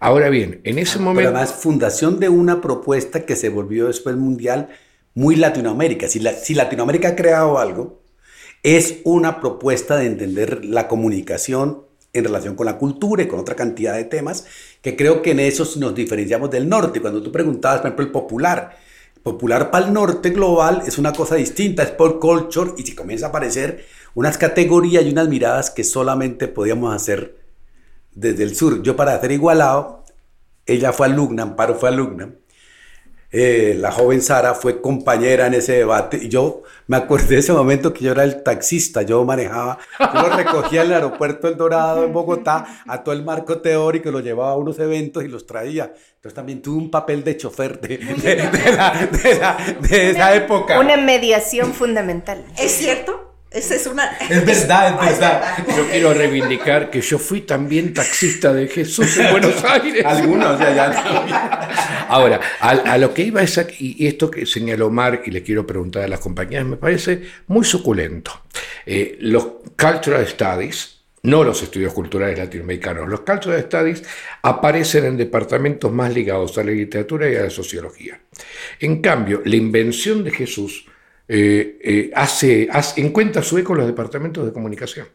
Ahora 0.00 0.28
bien, 0.28 0.60
en 0.64 0.78
ese 0.78 0.98
momento... 0.98 1.30
Pero 1.30 1.36
además, 1.36 1.62
fundación 1.62 2.20
de 2.20 2.28
una 2.28 2.60
propuesta 2.60 3.24
que 3.24 3.36
se 3.36 3.48
volvió 3.48 3.86
después 3.86 4.16
mundial 4.16 4.68
muy 5.14 5.36
Latinoamérica. 5.36 6.08
Si, 6.08 6.20
si 6.42 6.54
Latinoamérica 6.54 7.08
ha 7.08 7.16
creado 7.16 7.58
algo, 7.58 8.03
es 8.64 9.02
una 9.04 9.40
propuesta 9.40 9.96
de 9.96 10.06
entender 10.06 10.64
la 10.64 10.88
comunicación 10.88 11.84
en 12.14 12.24
relación 12.24 12.56
con 12.56 12.64
la 12.64 12.78
cultura 12.78 13.22
y 13.22 13.28
con 13.28 13.38
otra 13.38 13.54
cantidad 13.54 13.94
de 13.94 14.04
temas, 14.04 14.46
que 14.80 14.96
creo 14.96 15.20
que 15.20 15.32
en 15.32 15.40
eso 15.40 15.68
nos 15.78 15.94
diferenciamos 15.94 16.50
del 16.50 16.68
norte. 16.68 17.00
Cuando 17.00 17.22
tú 17.22 17.30
preguntabas, 17.30 17.80
por 17.80 17.88
ejemplo, 17.88 18.06
el 18.06 18.12
popular, 18.12 18.78
popular 19.22 19.70
para 19.70 19.86
el 19.86 19.92
norte 19.92 20.30
global 20.30 20.82
es 20.86 20.96
una 20.96 21.12
cosa 21.12 21.34
distinta, 21.34 21.82
es 21.82 21.90
por 21.90 22.18
culture, 22.18 22.72
y 22.78 22.84
si 22.84 22.94
comienza 22.94 23.26
a 23.26 23.28
aparecer 23.28 23.84
unas 24.14 24.38
categorías 24.38 25.04
y 25.04 25.10
unas 25.10 25.28
miradas 25.28 25.70
que 25.70 25.84
solamente 25.84 26.48
podíamos 26.48 26.94
hacer 26.94 27.36
desde 28.14 28.44
el 28.44 28.56
sur. 28.56 28.82
Yo 28.82 28.96
para 28.96 29.14
hacer 29.14 29.32
igualado, 29.32 30.04
ella 30.64 30.92
fue 30.94 31.08
alumna, 31.08 31.42
Amparo 31.42 31.74
fue 31.74 31.90
alumna. 31.90 32.30
Eh, 33.36 33.74
la 33.76 33.90
joven 33.90 34.22
Sara 34.22 34.54
fue 34.54 34.80
compañera 34.80 35.48
en 35.48 35.54
ese 35.54 35.72
debate 35.72 36.20
y 36.22 36.28
yo 36.28 36.62
me 36.86 36.96
acordé 36.96 37.26
de 37.26 37.38
ese 37.38 37.52
momento 37.52 37.92
que 37.92 38.04
yo 38.04 38.12
era 38.12 38.22
el 38.22 38.44
taxista, 38.44 39.02
yo 39.02 39.24
manejaba, 39.24 39.76
yo 39.98 40.22
lo 40.22 40.36
recogía 40.36 40.82
en 40.82 40.86
el 40.86 40.92
aeropuerto 40.94 41.48
El 41.48 41.56
Dorado 41.56 42.04
en 42.04 42.12
Bogotá, 42.12 42.84
a 42.86 43.02
todo 43.02 43.12
el 43.12 43.24
marco 43.24 43.60
teórico, 43.60 44.12
lo 44.12 44.20
llevaba 44.20 44.52
a 44.52 44.56
unos 44.56 44.78
eventos 44.78 45.24
y 45.24 45.28
los 45.28 45.48
traía. 45.48 45.92
Entonces 46.14 46.34
también 46.34 46.62
tuve 46.62 46.78
un 46.78 46.92
papel 46.92 47.24
de 47.24 47.36
chofer 47.36 47.80
de, 47.80 47.98
de 49.88 50.10
esa 50.10 50.34
época. 50.36 50.78
Una 50.78 50.96
mediación 50.96 51.74
fundamental. 51.74 52.44
¿Es 52.56 52.70
cierto? 52.70 53.33
Esa 53.54 53.76
es 53.76 53.86
una... 53.86 54.16
Es 54.18 54.44
verdad, 54.44 54.98
es 55.04 55.10
verdad. 55.20 55.64
Yo 55.76 55.86
quiero 55.88 56.12
reivindicar 56.12 56.90
que 56.90 57.00
yo 57.00 57.20
fui 57.20 57.42
también 57.42 57.94
taxista 57.94 58.52
de 58.52 58.66
Jesús 58.66 59.16
en 59.16 59.30
Buenos 59.30 59.62
Aires. 59.64 60.04
Algunos, 60.04 60.58
ya, 60.58 60.74
ya. 60.74 62.06
Ahora, 62.08 62.40
a, 62.58 62.98
lo 62.98 63.14
que 63.14 63.22
iba 63.22 63.42
es 63.42 63.56
aquí, 63.56 63.94
y 63.96 64.08
esto 64.08 64.28
que 64.28 64.44
señaló 64.44 64.90
Mar, 64.90 65.22
y 65.24 65.30
le 65.30 65.44
quiero 65.44 65.64
preguntar 65.64 66.02
a 66.02 66.08
las 66.08 66.18
compañías, 66.18 66.64
me 66.64 66.76
parece 66.76 67.22
muy 67.46 67.64
suculento. 67.64 68.42
Eh, 68.84 69.18
los 69.20 69.46
Cultural 69.78 70.26
Studies, 70.26 71.02
no 71.22 71.44
los 71.44 71.62
estudios 71.62 71.92
culturales 71.92 72.36
latinoamericanos, 72.36 73.08
los 73.08 73.20
Cultural 73.20 73.62
Studies 73.62 74.02
aparecen 74.42 75.04
en 75.04 75.16
departamentos 75.16 75.92
más 75.92 76.12
ligados 76.12 76.58
a 76.58 76.64
la 76.64 76.72
literatura 76.72 77.30
y 77.30 77.36
a 77.36 77.44
la 77.44 77.50
sociología. 77.50 78.20
En 78.80 79.00
cambio, 79.00 79.42
la 79.44 79.54
invención 79.54 80.24
de 80.24 80.32
Jesús 80.32 80.86
eh, 81.26 81.78
eh, 81.82 82.10
hace, 82.14 82.68
encuentra 82.96 83.42
su 83.42 83.56
eco 83.58 83.72
en 83.72 83.78
los 83.78 83.86
departamentos 83.86 84.44
de 84.44 84.52
comunicación. 84.52 85.06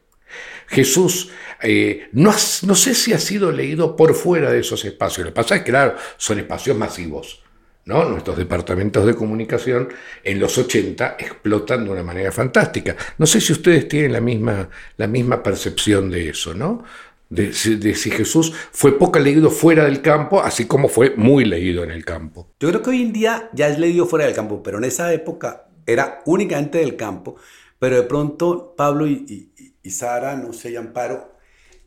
Jesús, 0.67 1.31
eh, 1.61 2.09
no, 2.11 2.31
no, 2.31 2.75
sé 2.75 2.93
si 2.93 3.13
ha 3.13 3.19
sido 3.19 3.51
leído 3.51 3.95
por 3.95 4.13
fuera 4.13 4.51
de 4.51 4.59
esos 4.59 4.85
espacios. 4.85 5.25
Lo 5.25 5.31
que 5.31 5.35
pasa 5.35 5.55
es 5.55 5.61
que, 5.63 5.71
claro, 5.71 5.95
son 6.17 6.39
espacios 6.39 6.77
masivos. 6.77 7.43
¿no? 7.85 8.05
Nuestros 8.05 8.37
departamentos 8.37 9.03
de 9.05 9.15
comunicación 9.15 9.89
en 10.23 10.39
los 10.39 10.55
80 10.57 11.15
explotan 11.17 11.85
de 11.85 11.89
una 11.89 12.03
manera 12.03 12.31
fantástica. 12.31 12.95
No 13.17 13.25
sé 13.25 13.41
si 13.41 13.51
ustedes 13.51 13.87
tienen 13.87 14.13
la 14.13 14.21
misma, 14.21 14.69
la 14.97 15.07
misma 15.07 15.41
percepción 15.41 16.11
de 16.11 16.29
eso, 16.29 16.53
¿no? 16.53 16.83
De, 17.29 17.47
de, 17.47 17.95
si 17.95 18.11
Jesús 18.11 18.53
fue 18.71 18.97
poco 18.97 19.19
leído 19.19 19.49
fuera 19.51 19.85
del 19.85 20.01
campo, 20.01 20.41
así 20.41 20.65
como 20.65 20.87
fue 20.87 21.13
muy 21.15 21.45
leído 21.45 21.83
en 21.83 21.91
el 21.91 22.03
campo. 22.03 22.51
Yo 22.59 22.69
creo 22.69 22.81
que 22.81 22.89
hoy 22.91 23.01
en 23.03 23.13
día 23.13 23.49
ya 23.53 23.67
es 23.67 23.79
leído 23.79 24.05
fuera 24.07 24.25
del 24.25 24.35
campo, 24.35 24.61
pero 24.63 24.79
en 24.79 24.83
esa 24.83 25.11
época 25.13 25.68
era 25.85 26.21
únicamente 26.25 26.79
del 26.79 26.95
campo, 26.95 27.35
pero 27.79 27.95
de 27.95 28.03
pronto 28.03 28.73
Pablo 28.75 29.07
y, 29.07 29.51
Sara, 29.89 30.35
no 30.35 30.53
sé, 30.53 30.77
Amparo, 30.77 31.33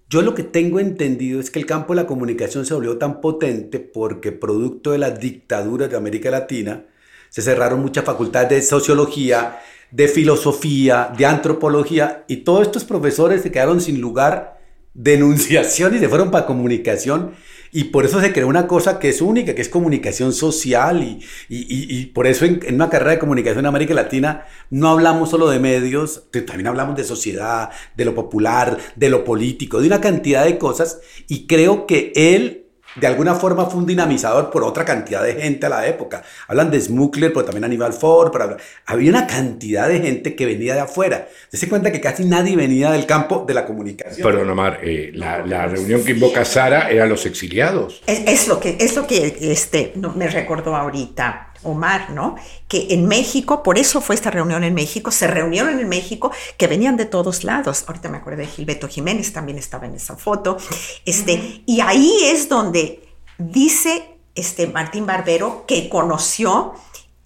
yo 0.09 0.23
lo 0.23 0.35
que 0.35 0.43
tengo 0.43 0.81
entendido 0.81 1.41
es 1.41 1.51
que 1.51 1.59
el 1.59 1.67
campo 1.67 1.95
de 1.95 2.03
la 2.03 2.07
comunicación 2.07 2.67
se 2.67 2.75
volvió 2.75 2.99
tan 2.99 3.21
potente 3.21 3.81
porque 3.81 4.33
producto 4.33 4.91
de 4.91 4.99
las 4.99 5.19
dictaduras 5.21 5.89
de 5.89 5.97
América 5.97 6.31
Latina 6.31 6.85
se 7.31 7.41
cerraron 7.41 7.81
muchas 7.81 8.05
facultades 8.05 8.51
de 8.51 8.63
sociología, 8.63 9.61
de 9.91 10.09
filosofía, 10.09 11.13
de 11.17 11.25
antropología 11.25 12.25
y 12.29 12.39
todos 12.39 12.63
estos 12.63 12.85
profesores 12.85 13.43
se 13.43 13.51
quedaron 13.51 13.81
sin 13.81 14.01
lugar 14.01 14.61
de 14.95 15.15
enunciación 15.15 15.95
y 15.95 15.99
se 15.99 16.09
fueron 16.09 16.31
para 16.31 16.47
comunicación 16.47 17.33
y 17.75 17.85
por 17.85 18.05
eso 18.05 18.21
se 18.21 18.35
creó 18.35 18.49
una 18.49 18.67
cosa 18.67 18.99
que 18.99 19.09
es 19.09 19.23
única, 19.23 19.55
que 19.55 19.63
es 19.63 19.71
comunicación 19.71 20.35
social. 20.35 21.03
Y, 21.03 21.25
y, 21.49 22.07
por 22.07 22.27
eso 22.27 22.45
en, 22.45 22.61
una 22.75 22.91
carrera 22.91 23.13
de 23.13 23.19
comunicación 23.19 23.61
en 23.61 23.67
América 23.67 23.95
Latina 23.95 24.45
no 24.69 24.91
hablamos 24.91 25.31
solo 25.31 25.49
de 25.49 25.59
medios, 25.59 26.25
también 26.47 26.67
hablamos 26.67 26.97
de 26.97 27.05
sociedad, 27.05 27.71
de 27.97 28.05
lo 28.05 28.15
popular, 28.15 28.77
de 28.95 29.09
lo 29.09 29.25
político, 29.25 29.81
de 29.81 29.87
una 29.87 30.03
cantidad 30.03 30.45
de 30.45 30.59
cosas. 30.59 31.01
Y 31.29 31.47
creo 31.47 31.87
que 31.87 32.13
él 32.15 32.62
de 32.95 33.07
alguna 33.07 33.35
forma 33.35 33.67
fue 33.67 33.81
un 33.81 33.87
dinamizador 33.87 34.51
por 34.51 34.65
otra 34.65 34.85
cantidad 34.85 35.23
de 35.23 35.35
gente 35.35 35.67
a 35.67 35.69
la 35.69 35.87
época. 35.87 36.23
Hablan 36.49 36.71
de 36.71 36.81
Smuckler, 36.81 37.33
pero 37.33 37.45
también 37.45 37.65
Aníbal 37.65 37.93
Ford. 37.93 38.31
Pero 38.33 38.57
había 38.87 39.11
una 39.11 39.27
cantidad 39.27 39.89
de 39.89 40.01
gente 40.01 40.35
que 40.35 40.47
venía 40.47 40.75
de 40.75 40.81
afuera. 40.81 41.29
Se 41.53 41.69
cuenta 41.69 41.91
que 41.91 42.01
casi 42.01 42.25
nadie 42.25 42.57
venía 42.57 42.91
del 42.93 43.07
campo 43.07 43.45
de 43.47 43.55
la 43.55 43.65
comunicación. 43.65 44.27
Perdón, 44.27 44.51
Omar, 44.51 44.81
eh, 44.83 45.11
la, 45.15 45.45
la, 45.47 45.67
reunión 45.67 46.05
que 46.05 46.13
invoca 46.13 46.45
Sara 46.45 46.91
era 46.91 47.07
los 47.07 47.25
exiliados. 47.27 48.03
Es, 48.07 48.23
es, 48.27 48.49
lo 48.49 48.61
que, 48.61 48.77
es 48.79 48.95
lo 48.95 49.07
que 49.07 49.37
este, 49.41 49.93
me 50.15 50.29
recordó 50.29 50.77
ahorita. 50.77 51.52
Omar, 51.65 52.11
¿no? 52.11 52.37
Que 52.69 52.89
en 52.91 53.07
México, 53.07 53.63
por 53.63 53.79
eso 53.79 54.01
fue 54.01 54.15
esta 54.15 54.31
reunión 54.31 54.65
en 54.65 54.75
México, 54.75 55.11
se 55.11 55.27
reunieron 55.27 55.79
en 55.79 55.89
México, 55.89 56.33
que 56.57 56.67
venían 56.67 56.97
de 56.97 57.07
todos 57.07 57.45
lados. 57.45 57.85
Ahorita 57.87 58.09
me 58.09 58.19
acuerdo 58.19 58.41
de 58.41 58.47
Gilberto 58.47 58.89
Jiménez, 58.89 59.33
también 59.33 59.59
estaba 59.59 59.87
en 59.87 59.95
esa 59.95 60.17
foto. 60.17 60.57
Este, 61.05 61.63
Y 61.67 61.81
ahí 61.81 62.17
es 62.25 62.49
donde 62.49 63.09
dice 63.39 64.17
este 64.35 64.67
Martín 64.67 65.07
Barbero 65.07 65.65
que 65.67 65.89
conoció 65.89 66.75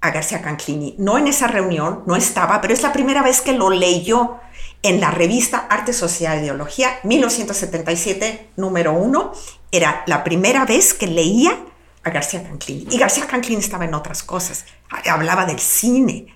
a 0.00 0.10
García 0.10 0.42
Canclini. 0.42 0.94
No 0.98 1.18
en 1.18 1.26
esa 1.26 1.46
reunión, 1.46 2.02
no 2.06 2.16
estaba, 2.16 2.60
pero 2.60 2.74
es 2.74 2.82
la 2.82 2.92
primera 2.92 3.22
vez 3.22 3.40
que 3.40 3.52
lo 3.52 3.70
leyó 3.70 4.36
en 4.82 5.00
la 5.00 5.10
revista 5.10 5.66
Arte, 5.68 5.92
Sociedad 5.92 6.36
e 6.38 6.42
Ideología, 6.42 6.98
1977, 7.02 8.50
número 8.56 8.92
uno. 8.92 9.32
Era 9.72 10.04
la 10.06 10.22
primera 10.22 10.64
vez 10.64 10.94
que 10.94 11.06
leía 11.06 11.58
a 12.06 12.10
García 12.10 12.42
Canclini. 12.42 12.86
Y 12.94 12.98
García 12.98 13.26
Canclini 13.26 13.60
estaba 13.60 13.84
en 13.84 13.92
otras 13.92 14.22
cosas, 14.22 14.64
hablaba 15.10 15.44
del 15.44 15.58
cine. 15.58 16.26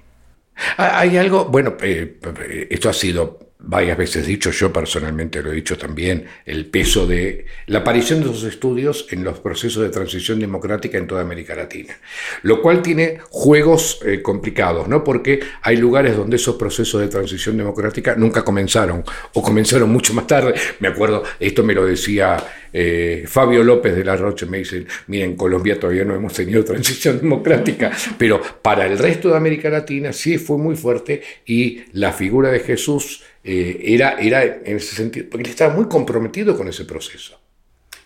Hay 0.76 1.16
algo, 1.16 1.44
bueno, 1.44 1.76
eh, 1.80 2.18
eh, 2.22 2.68
esto 2.70 2.90
ha 2.90 2.92
sido 2.92 3.49
varias 3.62 3.98
veces 3.98 4.26
dicho, 4.26 4.50
yo 4.50 4.72
personalmente 4.72 5.42
lo 5.42 5.52
he 5.52 5.54
dicho 5.54 5.76
también, 5.76 6.24
el 6.46 6.66
peso 6.66 7.06
de 7.06 7.46
la 7.66 7.80
aparición 7.80 8.20
de 8.20 8.30
esos 8.30 8.44
estudios 8.44 9.06
en 9.10 9.22
los 9.22 9.38
procesos 9.40 9.82
de 9.82 9.90
transición 9.90 10.40
democrática 10.40 10.98
en 10.98 11.06
toda 11.06 11.20
América 11.20 11.54
Latina. 11.54 11.94
Lo 12.42 12.62
cual 12.62 12.82
tiene 12.82 13.18
juegos 13.28 14.00
eh, 14.04 14.22
complicados, 14.22 14.88
¿no? 14.88 15.04
Porque 15.04 15.40
hay 15.62 15.76
lugares 15.76 16.16
donde 16.16 16.36
esos 16.36 16.56
procesos 16.56 17.00
de 17.00 17.08
transición 17.08 17.56
democrática 17.56 18.14
nunca 18.16 18.42
comenzaron 18.42 19.04
o 19.34 19.42
comenzaron 19.42 19.90
mucho 19.90 20.14
más 20.14 20.26
tarde. 20.26 20.54
Me 20.80 20.88
acuerdo, 20.88 21.22
esto 21.38 21.62
me 21.62 21.74
lo 21.74 21.84
decía 21.84 22.42
eh, 22.72 23.24
Fabio 23.26 23.62
López 23.62 23.94
de 23.94 24.04
la 24.04 24.16
Roche, 24.16 24.46
me 24.46 24.58
dice, 24.58 24.86
miren, 25.08 25.30
en 25.30 25.36
Colombia 25.36 25.78
todavía 25.78 26.04
no 26.04 26.14
hemos 26.14 26.32
tenido 26.32 26.64
transición 26.64 27.20
democrática, 27.20 27.90
pero 28.16 28.40
para 28.62 28.86
el 28.86 28.98
resto 28.98 29.28
de 29.28 29.36
América 29.36 29.68
Latina 29.70 30.12
sí 30.12 30.38
fue 30.38 30.56
muy 30.56 30.76
fuerte 30.76 31.22
y 31.46 31.82
la 31.92 32.12
figura 32.12 32.50
de 32.50 32.60
Jesús 32.60 33.22
eh, 33.42 33.80
era, 33.84 34.20
era 34.20 34.44
en 34.44 34.76
ese 34.76 34.94
sentido, 34.94 35.26
porque 35.30 35.44
él 35.44 35.50
estaba 35.50 35.74
muy 35.74 35.86
comprometido 35.86 36.56
con 36.56 36.68
ese 36.68 36.84
proceso. 36.84 37.38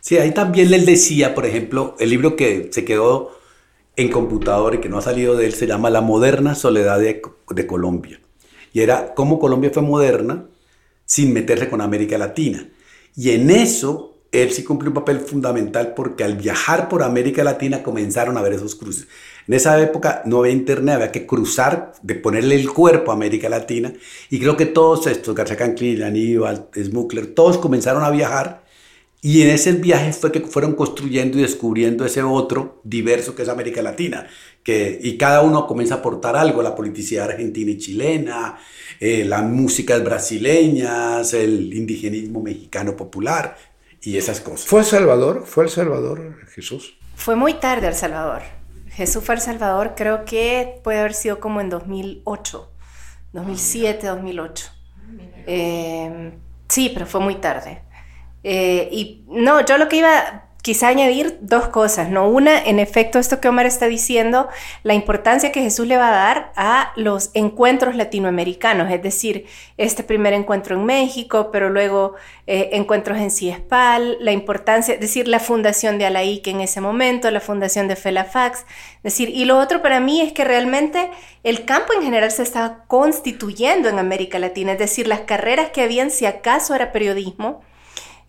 Sí, 0.00 0.18
ahí 0.18 0.32
también 0.32 0.72
él 0.72 0.84
decía, 0.84 1.34
por 1.34 1.46
ejemplo, 1.46 1.96
el 1.98 2.10
libro 2.10 2.36
que 2.36 2.68
se 2.70 2.84
quedó 2.84 3.38
en 3.96 4.10
computador 4.10 4.74
y 4.74 4.78
que 4.78 4.88
no 4.88 4.98
ha 4.98 5.02
salido 5.02 5.36
de 5.36 5.46
él 5.46 5.54
se 5.54 5.66
llama 5.66 5.90
La 5.90 6.00
moderna 6.00 6.54
soledad 6.54 6.98
de, 6.98 7.22
de 7.50 7.66
Colombia. 7.66 8.20
Y 8.72 8.80
era 8.80 9.14
cómo 9.14 9.38
Colombia 9.38 9.70
fue 9.72 9.82
moderna 9.82 10.46
sin 11.04 11.32
meterse 11.32 11.68
con 11.70 11.80
América 11.80 12.18
Latina. 12.18 12.68
Y 13.16 13.30
en 13.30 13.50
eso 13.50 14.18
él 14.32 14.52
sí 14.52 14.64
cumplió 14.64 14.90
un 14.90 14.94
papel 14.94 15.20
fundamental 15.20 15.94
porque 15.94 16.24
al 16.24 16.36
viajar 16.36 16.88
por 16.88 17.02
América 17.02 17.44
Latina 17.44 17.82
comenzaron 17.82 18.36
a 18.36 18.42
ver 18.42 18.54
esos 18.54 18.74
cruces. 18.74 19.06
En 19.46 19.54
esa 19.54 19.80
época 19.80 20.22
no 20.24 20.38
había 20.38 20.52
internet, 20.52 20.96
había 20.96 21.12
que 21.12 21.26
cruzar, 21.26 21.92
de 22.02 22.14
ponerle 22.14 22.54
el 22.54 22.70
cuerpo 22.70 23.10
a 23.10 23.14
América 23.14 23.48
Latina. 23.48 23.92
Y 24.30 24.38
creo 24.38 24.56
que 24.56 24.66
todos 24.66 25.06
estos, 25.06 25.34
García 25.34 25.56
Canclin, 25.56 26.02
Aníbal, 26.02 26.68
Smuckler, 26.74 27.26
todos 27.28 27.58
comenzaron 27.58 28.04
a 28.04 28.10
viajar. 28.10 28.64
Y 29.20 29.42
en 29.42 29.50
ese 29.50 29.72
viaje 29.72 30.12
fue 30.12 30.30
que 30.30 30.40
fueron 30.40 30.74
construyendo 30.74 31.38
y 31.38 31.42
descubriendo 31.42 32.04
ese 32.04 32.22
otro 32.22 32.80
diverso 32.84 33.34
que 33.34 33.42
es 33.42 33.48
América 33.48 33.80
Latina. 33.80 34.26
Que, 34.62 34.98
y 35.02 35.16
cada 35.16 35.42
uno 35.42 35.66
comienza 35.66 35.96
a 35.96 35.98
aportar 35.98 36.36
algo, 36.36 36.62
la 36.62 36.74
politicidad 36.74 37.30
argentina 37.30 37.70
y 37.70 37.78
chilena, 37.78 38.58
eh, 39.00 39.24
las 39.24 39.42
músicas 39.42 40.02
brasileñas, 40.04 41.32
el 41.34 41.72
indigenismo 41.72 42.42
mexicano 42.42 42.96
popular, 42.96 43.56
y 44.02 44.18
esas 44.18 44.40
cosas. 44.40 44.66
¿Fue 44.66 44.80
El 44.80 44.86
Salvador? 44.86 45.44
¿Fue 45.46 45.64
El 45.64 45.70
Salvador 45.70 46.46
Jesús? 46.54 46.96
Fue 47.16 47.36
muy 47.36 47.54
tarde 47.54 47.88
El 47.88 47.94
Salvador. 47.94 48.42
Jesús 48.94 49.24
fue 49.24 49.34
El 49.34 49.40
Salvador, 49.40 49.94
creo 49.96 50.24
que 50.24 50.80
puede 50.84 51.00
haber 51.00 51.14
sido 51.14 51.40
como 51.40 51.60
en 51.60 51.68
2008, 51.68 52.72
2007, 53.32 54.06
2008. 54.06 54.66
sí, 56.68 56.90
pero 56.94 57.06
fue 57.06 57.20
muy 57.20 57.34
tarde. 57.36 57.82
Eh, 58.44 58.88
y 58.92 59.24
no, 59.26 59.64
yo 59.64 59.78
lo 59.78 59.88
que 59.88 59.96
iba 59.96 60.43
quizá 60.64 60.88
añadir 60.88 61.36
dos 61.42 61.68
cosas, 61.68 62.08
¿no? 62.08 62.26
Una, 62.26 62.58
en 62.58 62.78
efecto, 62.78 63.18
esto 63.18 63.38
que 63.38 63.48
Omar 63.48 63.66
está 63.66 63.86
diciendo, 63.86 64.48
la 64.82 64.94
importancia 64.94 65.52
que 65.52 65.60
Jesús 65.60 65.86
le 65.86 65.98
va 65.98 66.08
a 66.08 66.10
dar 66.10 66.52
a 66.56 66.92
los 66.96 67.30
encuentros 67.34 67.96
latinoamericanos, 67.96 68.90
es 68.90 69.02
decir, 69.02 69.44
este 69.76 70.02
primer 70.02 70.32
encuentro 70.32 70.74
en 70.74 70.86
México, 70.86 71.50
pero 71.52 71.68
luego 71.68 72.14
eh, 72.46 72.70
encuentros 72.72 73.18
en 73.18 73.30
Ciespal, 73.30 74.16
la 74.20 74.32
importancia, 74.32 74.94
es 74.94 75.00
decir, 75.00 75.28
la 75.28 75.38
fundación 75.38 75.98
de 75.98 76.06
Alaíque 76.06 76.52
en 76.52 76.62
ese 76.62 76.80
momento, 76.80 77.30
la 77.30 77.40
fundación 77.40 77.86
de 77.86 77.96
Felafax, 77.96 78.60
es 78.60 79.02
decir, 79.02 79.28
y 79.28 79.44
lo 79.44 79.58
otro 79.58 79.82
para 79.82 80.00
mí 80.00 80.22
es 80.22 80.32
que 80.32 80.44
realmente 80.44 81.10
el 81.42 81.66
campo 81.66 81.92
en 81.92 82.00
general 82.00 82.30
se 82.30 82.42
estaba 82.42 82.86
constituyendo 82.86 83.90
en 83.90 83.98
América 83.98 84.38
Latina, 84.38 84.72
es 84.72 84.78
decir, 84.78 85.08
las 85.08 85.20
carreras 85.20 85.72
que 85.72 85.82
habían, 85.82 86.10
si 86.10 86.24
acaso 86.24 86.74
era 86.74 86.90
periodismo, 86.90 87.60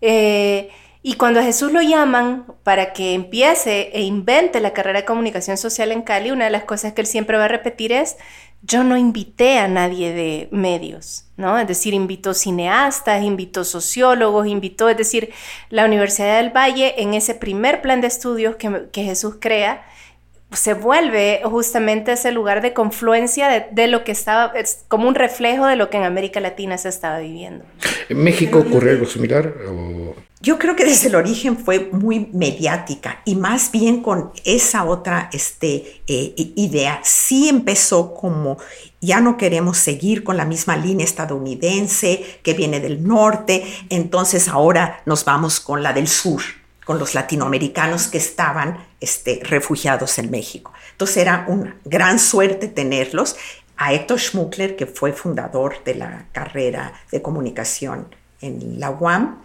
eh, 0.02 0.68
Y 1.08 1.14
cuando 1.14 1.38
a 1.38 1.44
Jesús 1.44 1.70
lo 1.70 1.82
llaman 1.82 2.46
para 2.64 2.92
que 2.92 3.14
empiece 3.14 3.90
e 3.92 4.02
invente 4.02 4.58
la 4.58 4.72
carrera 4.72 5.02
de 5.02 5.04
comunicación 5.04 5.56
social 5.56 5.92
en 5.92 6.02
Cali, 6.02 6.32
una 6.32 6.46
de 6.46 6.50
las 6.50 6.64
cosas 6.64 6.94
que 6.94 7.00
él 7.00 7.06
siempre 7.06 7.38
va 7.38 7.44
a 7.44 7.48
repetir 7.48 7.92
es, 7.92 8.16
yo 8.62 8.82
no 8.82 8.96
invité 8.96 9.60
a 9.60 9.68
nadie 9.68 10.12
de 10.12 10.48
medios, 10.50 11.26
¿no? 11.36 11.60
Es 11.60 11.68
decir, 11.68 11.94
invitó 11.94 12.34
cineastas, 12.34 13.22
invitó 13.22 13.62
sociólogos, 13.62 14.48
invitó, 14.48 14.88
es 14.88 14.96
decir, 14.96 15.32
la 15.70 15.84
Universidad 15.84 16.38
del 16.38 16.50
Valle 16.50 17.00
en 17.00 17.14
ese 17.14 17.36
primer 17.36 17.82
plan 17.82 18.00
de 18.00 18.08
estudios 18.08 18.56
que, 18.56 18.88
que 18.90 19.04
Jesús 19.04 19.36
crea, 19.40 19.86
se 20.52 20.74
vuelve 20.74 21.40
justamente 21.44 22.12
ese 22.12 22.30
lugar 22.30 22.62
de 22.62 22.72
confluencia 22.72 23.68
de, 23.70 23.86
lo 23.88 24.04
que 24.04 24.12
estaba, 24.12 24.52
es 24.54 24.84
como 24.88 25.08
un 25.08 25.14
reflejo 25.14 25.66
de 25.66 25.76
lo 25.76 25.90
que 25.90 25.96
en 25.96 26.04
América 26.04 26.40
Latina 26.40 26.78
se 26.78 26.88
estaba 26.88 27.18
viviendo. 27.18 27.64
¿En 28.08 28.22
México 28.22 28.60
ocurre 28.60 28.92
algo 28.92 29.06
similar? 29.06 29.52
Yo 30.40 30.58
creo 30.58 30.76
que 30.76 30.84
desde 30.84 31.08
el 31.08 31.16
origen 31.16 31.58
fue 31.58 31.88
muy 31.90 32.30
mediática 32.32 33.22
y 33.24 33.34
más 33.34 33.72
bien 33.72 34.02
con 34.02 34.30
esa 34.44 34.84
otra 34.84 35.28
este, 35.32 36.02
eh, 36.06 36.34
idea. 36.36 37.00
Sí 37.02 37.48
empezó 37.48 38.14
como 38.14 38.58
ya 39.00 39.20
no 39.20 39.36
queremos 39.36 39.78
seguir 39.78 40.22
con 40.22 40.36
la 40.36 40.44
misma 40.44 40.76
línea 40.76 41.04
estadounidense 41.04 42.24
que 42.42 42.54
viene 42.54 42.80
del 42.80 43.02
norte, 43.02 43.64
entonces 43.90 44.46
ahora 44.48 45.02
nos 45.06 45.24
vamos 45.24 45.58
con 45.58 45.82
la 45.82 45.92
del 45.92 46.06
sur 46.06 46.42
con 46.86 47.00
los 47.00 47.14
latinoamericanos 47.14 48.06
que 48.06 48.18
estaban 48.18 48.86
este, 49.00 49.40
refugiados 49.42 50.18
en 50.18 50.30
México. 50.30 50.72
Entonces 50.92 51.16
era 51.16 51.44
una 51.48 51.76
gran 51.84 52.20
suerte 52.20 52.68
tenerlos. 52.68 53.36
A 53.76 53.92
Héctor 53.92 54.20
Schmuckler, 54.20 54.76
que 54.76 54.86
fue 54.86 55.12
fundador 55.12 55.82
de 55.84 55.96
la 55.96 56.26
carrera 56.32 56.94
de 57.10 57.20
comunicación 57.20 58.14
en 58.40 58.78
la 58.78 58.90
UAM, 58.90 59.42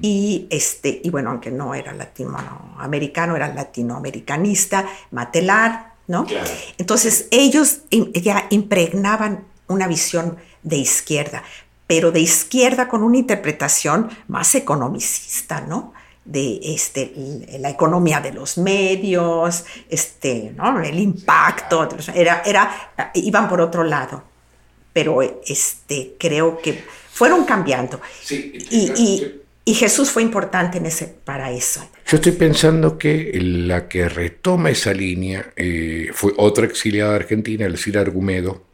y, 0.00 0.48
este, 0.50 1.00
y 1.04 1.10
bueno, 1.10 1.30
aunque 1.30 1.50
no 1.50 1.74
era 1.74 1.92
latinoamericano, 1.92 3.36
era 3.36 3.52
latinoamericanista, 3.52 4.86
Matelar, 5.10 5.92
¿no? 6.06 6.26
Entonces 6.78 7.28
ellos 7.30 7.82
ya 8.14 8.46
impregnaban 8.50 9.44
una 9.68 9.86
visión 9.86 10.38
de 10.62 10.76
izquierda, 10.76 11.44
pero 11.86 12.12
de 12.12 12.20
izquierda 12.20 12.88
con 12.88 13.02
una 13.02 13.18
interpretación 13.18 14.08
más 14.26 14.54
economicista, 14.54 15.60
¿no? 15.60 15.92
De 16.28 16.60
este, 16.62 17.12
la 17.58 17.70
economía 17.70 18.20
de 18.20 18.32
los 18.32 18.58
medios, 18.58 19.64
este, 19.88 20.52
¿no? 20.54 20.80
el 20.82 20.98
impacto, 20.98 21.88
era, 22.14 22.42
era, 22.44 22.92
iban 23.14 23.48
por 23.48 23.62
otro 23.62 23.82
lado, 23.82 24.22
pero 24.92 25.22
este, 25.22 26.16
creo 26.18 26.58
que 26.60 26.84
fueron 27.10 27.44
cambiando. 27.44 28.00
y, 28.30 29.40
y, 29.64 29.74
Jesús 29.74 30.10
fue 30.10 30.22
importante 30.22 30.78
en 30.78 30.86
ese, 30.86 31.06
para 31.06 31.50
eso. 31.50 31.86
Yo 32.06 32.16
estoy 32.16 32.32
pensando 32.32 32.96
que 32.96 33.38
la 33.38 33.86
que 33.86 34.08
retoma 34.08 34.70
esa 34.70 34.94
línea 34.94 35.52
eh, 35.56 36.08
fue 36.14 36.32
otra 36.38 36.64
exiliada 36.64 37.14
argentina, 37.14 37.66
Elcira 37.66 38.00
Argumedo, 38.00 38.67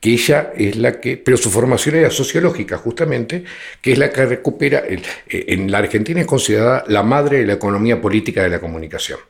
que 0.00 0.12
ella 0.12 0.52
es 0.56 0.76
la 0.76 0.98
que, 0.98 1.18
pero 1.18 1.36
su 1.36 1.50
formación 1.50 1.94
era 1.96 2.10
sociológica 2.10 2.78
justamente, 2.78 3.44
que 3.82 3.92
es 3.92 3.98
la 3.98 4.10
que 4.10 4.24
recupera, 4.24 4.82
eh, 4.88 5.02
en 5.28 5.70
la 5.70 5.78
Argentina 5.78 6.20
es 6.20 6.26
considerada 6.26 6.84
la 6.88 7.02
madre 7.02 7.40
de 7.40 7.46
la 7.46 7.52
economía 7.52 8.00
política 8.00 8.42
de 8.42 8.48
la 8.48 8.60
comunicación. 8.60 9.20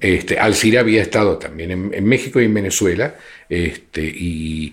Este, 0.00 0.38
Alcira 0.38 0.80
había 0.80 1.02
estado 1.02 1.38
también 1.38 1.92
en, 1.92 2.04
México 2.04 2.40
y 2.40 2.44
en 2.44 2.54
Venezuela, 2.54 3.16
este, 3.48 4.02
y, 4.02 4.72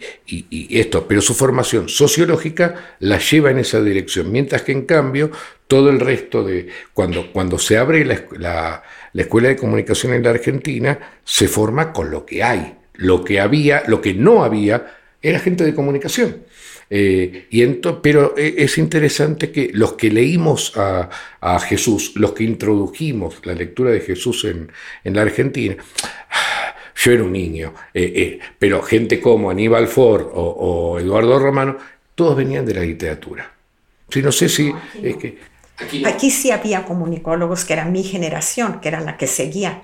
esto, 0.69 1.07
pero 1.07 1.19
su 1.19 1.33
formación 1.33 1.89
sociológica 1.89 2.95
la 2.99 3.17
lleva 3.17 3.49
en 3.49 3.57
esa 3.57 3.81
dirección, 3.81 4.31
mientras 4.31 4.61
que 4.61 4.71
en 4.71 4.85
cambio 4.85 5.31
todo 5.67 5.89
el 5.89 5.99
resto 5.99 6.43
de, 6.43 6.67
cuando, 6.93 7.31
cuando 7.33 7.57
se 7.57 7.77
abre 7.77 8.05
la 8.05 8.83
escuela 9.15 9.49
de 9.49 9.55
comunicación 9.55 10.13
en 10.13 10.23
la 10.23 10.29
Argentina, 10.29 11.17
se 11.23 11.47
forma 11.47 11.91
con 11.91 12.11
lo 12.11 12.23
que 12.23 12.43
hay, 12.43 12.75
lo 12.97 13.23
que 13.23 13.39
había, 13.39 13.83
lo 13.87 14.01
que 14.01 14.13
no 14.13 14.43
había, 14.43 14.95
era 15.21 15.39
gente 15.39 15.63
de 15.63 15.73
comunicación. 15.73 16.43
Eh, 16.89 17.47
y 17.49 17.65
pero 18.01 18.35
eh, 18.37 18.55
es 18.59 18.77
interesante 18.77 19.51
que 19.51 19.71
los 19.73 19.93
que 19.93 20.11
leímos 20.11 20.73
a, 20.75 21.09
Jesús, 21.59 22.13
los 22.15 22.33
que 22.33 22.43
introdujimos 22.43 23.45
la 23.45 23.53
lectura 23.53 23.91
de 23.91 24.01
Jesús 24.01 24.45
en, 24.45 24.69
la 25.03 25.21
Argentina, 25.21 25.75
yo 26.95 27.11
era 27.11 27.23
un 27.23 27.31
niño, 27.31 27.73
eh, 27.93 28.39
pero 28.59 28.81
gente 28.81 29.19
como 29.19 29.49
Aníbal 29.49 29.87
Ford 29.87 30.27
o, 30.33 30.99
Eduardo 30.99 31.39
Romano, 31.39 31.77
todos 32.13 32.35
venían 32.35 32.65
de 32.65 32.73
la 32.75 32.81
literatura. 32.81 33.51
Sí, 34.09 34.21
no 34.21 34.31
sé 34.31 34.49
si 34.49 34.71
es 35.01 35.17
que... 35.17 35.37
Aquí, 36.05 36.31
sí 36.31 36.51
había 36.51 36.85
comunicólogos 36.85 37.65
que 37.65 37.73
eran 37.73 37.91
mi 37.91 38.03
generación, 38.03 38.79
que 38.79 38.87
eran 38.87 39.05
la 39.05 39.17
que 39.17 39.27
seguía, 39.27 39.83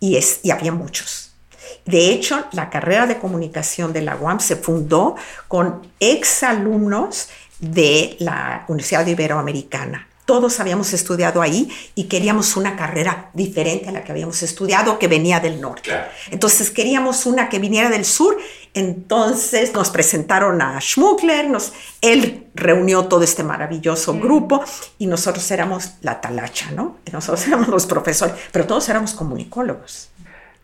y, 0.00 0.16
es, 0.16 0.40
y 0.42 0.50
había 0.50 0.72
muchos. 0.72 1.25
De 1.84 2.10
hecho, 2.10 2.44
la 2.52 2.70
carrera 2.70 3.06
de 3.06 3.18
comunicación 3.18 3.92
de 3.92 4.02
la 4.02 4.16
UAM 4.16 4.40
se 4.40 4.56
fundó 4.56 5.16
con 5.48 5.82
exalumnos 6.00 7.28
de 7.58 8.16
la 8.18 8.64
Universidad 8.68 9.06
Iberoamericana. 9.06 10.08
Todos 10.26 10.58
habíamos 10.58 10.92
estudiado 10.92 11.40
ahí 11.40 11.70
y 11.94 12.04
queríamos 12.04 12.56
una 12.56 12.74
carrera 12.74 13.30
diferente 13.32 13.88
a 13.88 13.92
la 13.92 14.02
que 14.02 14.10
habíamos 14.10 14.42
estudiado, 14.42 14.98
que 14.98 15.06
venía 15.06 15.38
del 15.38 15.60
norte. 15.60 15.92
Entonces 16.32 16.72
queríamos 16.72 17.26
una 17.26 17.48
que 17.48 17.60
viniera 17.60 17.88
del 17.90 18.04
sur. 18.04 18.36
Entonces 18.74 19.72
nos 19.72 19.90
presentaron 19.90 20.60
a 20.60 20.80
Schmuckler, 20.80 21.48
nos, 21.48 21.72
él 22.00 22.48
reunió 22.54 23.04
todo 23.04 23.22
este 23.22 23.44
maravilloso 23.44 24.14
mm. 24.14 24.20
grupo 24.20 24.64
y 24.98 25.06
nosotros 25.06 25.48
éramos 25.52 25.92
la 26.02 26.20
talacha, 26.20 26.72
¿no? 26.72 26.96
Nosotros 27.12 27.46
éramos 27.46 27.68
los 27.68 27.86
profesores, 27.86 28.34
pero 28.50 28.66
todos 28.66 28.88
éramos 28.88 29.14
comunicólogos. 29.14 30.10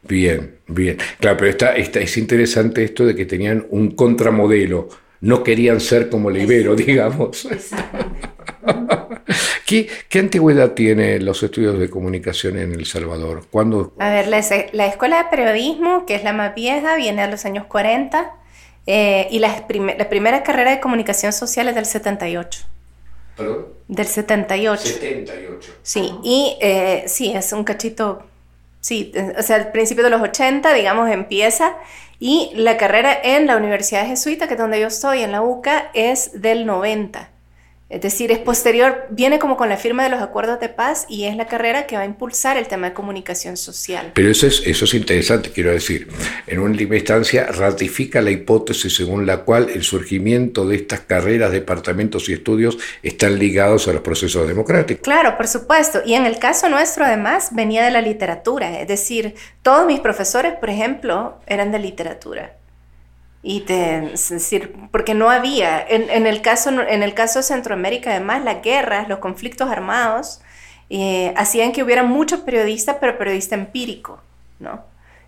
Bien, 0.02 0.56
bien. 0.66 0.98
Claro, 1.20 1.36
pero 1.36 1.50
está, 1.50 1.74
es 1.74 2.16
interesante 2.16 2.84
esto 2.84 3.06
de 3.06 3.14
que 3.14 3.24
tenían 3.24 3.66
un 3.70 3.92
contramodelo. 3.92 4.88
No 5.20 5.44
querían 5.44 5.80
ser 5.80 6.08
como 6.08 6.30
el 6.30 6.38
Ibero, 6.38 6.74
digamos. 6.74 7.48
¿Qué, 9.66 9.88
¿Qué, 10.08 10.18
antigüedad 10.18 10.72
tienen 10.72 11.24
los 11.24 11.42
estudios 11.42 11.78
de 11.78 11.88
comunicación 11.88 12.58
en 12.58 12.72
El 12.72 12.86
Salvador? 12.86 13.46
¿Cuándo? 13.50 13.94
A 13.98 14.10
ver, 14.10 14.26
la, 14.28 14.38
Escuela 14.38 15.22
de 15.22 15.30
Periodismo, 15.30 16.04
que 16.06 16.16
es 16.16 16.24
la 16.24 16.32
más 16.32 16.54
vieja, 16.54 16.96
viene 16.96 17.22
a 17.22 17.28
los 17.28 17.44
años 17.44 17.66
40 17.66 18.32
eh, 18.86 19.28
y 19.30 19.38
la, 19.38 19.64
la, 19.96 20.08
primera 20.08 20.42
carrera 20.42 20.72
de 20.72 20.80
comunicación 20.80 21.32
social 21.32 21.68
es 21.68 21.76
del 21.76 21.86
78. 21.86 22.64
¿Perdón? 23.36 23.66
Del 23.88 24.06
78. 24.06 24.82
78. 24.82 25.72
Sí, 25.82 26.12
y 26.22 26.56
eh, 26.60 27.04
sí, 27.06 27.32
es 27.32 27.52
un 27.52 27.64
cachito 27.64 28.24
Sí, 28.82 29.12
o 29.38 29.42
sea, 29.42 29.56
al 29.56 29.70
principio 29.70 30.02
de 30.02 30.10
los 30.10 30.20
80, 30.20 30.74
digamos, 30.74 31.08
empieza 31.08 31.76
y 32.18 32.50
la 32.54 32.76
carrera 32.76 33.16
en 33.22 33.46
la 33.46 33.56
Universidad 33.56 34.06
Jesuita, 34.06 34.48
que 34.48 34.54
es 34.54 34.60
donde 34.60 34.80
yo 34.80 34.88
estoy, 34.88 35.22
en 35.22 35.30
la 35.30 35.40
UCA, 35.40 35.90
es 35.94 36.42
del 36.42 36.66
90. 36.66 37.31
Es 37.92 38.00
decir, 38.00 38.32
es 38.32 38.38
posterior, 38.38 39.04
viene 39.10 39.38
como 39.38 39.58
con 39.58 39.68
la 39.68 39.76
firma 39.76 40.02
de 40.02 40.08
los 40.08 40.22
acuerdos 40.22 40.58
de 40.60 40.70
paz 40.70 41.04
y 41.10 41.24
es 41.24 41.36
la 41.36 41.46
carrera 41.46 41.86
que 41.86 41.96
va 41.96 42.02
a 42.02 42.06
impulsar 42.06 42.56
el 42.56 42.66
tema 42.66 42.88
de 42.88 42.94
comunicación 42.94 43.58
social. 43.58 44.12
Pero 44.14 44.30
eso 44.30 44.46
es, 44.46 44.62
eso 44.64 44.86
es 44.86 44.94
interesante, 44.94 45.50
quiero 45.50 45.72
decir. 45.72 46.08
En 46.46 46.60
última 46.60 46.96
instancia, 46.96 47.44
ratifica 47.48 48.22
la 48.22 48.30
hipótesis 48.30 48.94
según 48.94 49.26
la 49.26 49.44
cual 49.44 49.68
el 49.68 49.82
surgimiento 49.82 50.66
de 50.66 50.76
estas 50.76 51.00
carreras, 51.00 51.52
departamentos 51.52 52.30
y 52.30 52.32
estudios 52.32 52.78
están 53.02 53.38
ligados 53.38 53.86
a 53.88 53.92
los 53.92 54.00
procesos 54.00 54.48
democráticos. 54.48 55.04
Claro, 55.04 55.36
por 55.36 55.46
supuesto. 55.46 56.00
Y 56.06 56.14
en 56.14 56.24
el 56.24 56.38
caso 56.38 56.70
nuestro, 56.70 57.04
además, 57.04 57.50
venía 57.52 57.84
de 57.84 57.90
la 57.90 58.00
literatura. 58.00 58.80
Es 58.80 58.88
decir, 58.88 59.34
todos 59.60 59.86
mis 59.86 60.00
profesores, 60.00 60.54
por 60.54 60.70
ejemplo, 60.70 61.40
eran 61.46 61.70
de 61.70 61.78
literatura. 61.78 62.56
Y 63.42 63.62
te, 63.62 64.12
es 64.14 64.28
decir, 64.28 64.74
porque 64.92 65.14
no 65.14 65.28
había, 65.28 65.84
en, 65.84 66.26
el 66.26 66.42
caso, 66.42 66.70
en 66.70 67.02
el 67.02 67.12
caso 67.12 67.40
de 67.40 67.42
Centroamérica 67.42 68.10
además, 68.10 68.44
las 68.44 68.62
guerras, 68.62 69.08
los 69.08 69.18
conflictos 69.18 69.68
armados, 69.68 70.40
eh, 70.90 71.34
hacían 71.36 71.72
que 71.72 71.82
hubiera 71.82 72.04
muchos 72.04 72.40
periodistas, 72.40 72.98
pero 73.00 73.18
periodista 73.18 73.54
empírico, 73.56 74.20
¿no? 74.60 74.84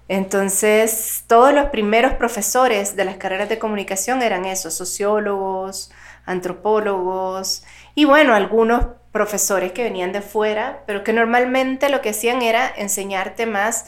Entonces, 0.09 1.25
todos 1.27 1.55
los 1.55 1.71
primeros 1.71 2.13
profesores 2.15 2.95
de 2.95 3.07
las 3.07 3.17
carreras 3.17 3.49
de 3.49 3.59
comunicación 3.59 4.23
eran 4.23 4.45
esos, 4.45 4.75
sociólogos, 4.75 5.91
antropólogos, 6.27 7.65
y 7.95 8.05
bueno, 8.05 8.35
algunos 8.35 8.87
profesores 9.13 9.73
que 9.73 9.83
venían 9.83 10.13
de 10.13 10.21
fuera, 10.21 10.83
pero 10.87 11.03
que 11.03 11.13
normalmente 11.13 11.89
lo 11.89 12.03
que 12.03 12.11
hacían 12.11 12.43
era 12.43 12.71
enseñarte 12.77 13.47
más 13.47 13.87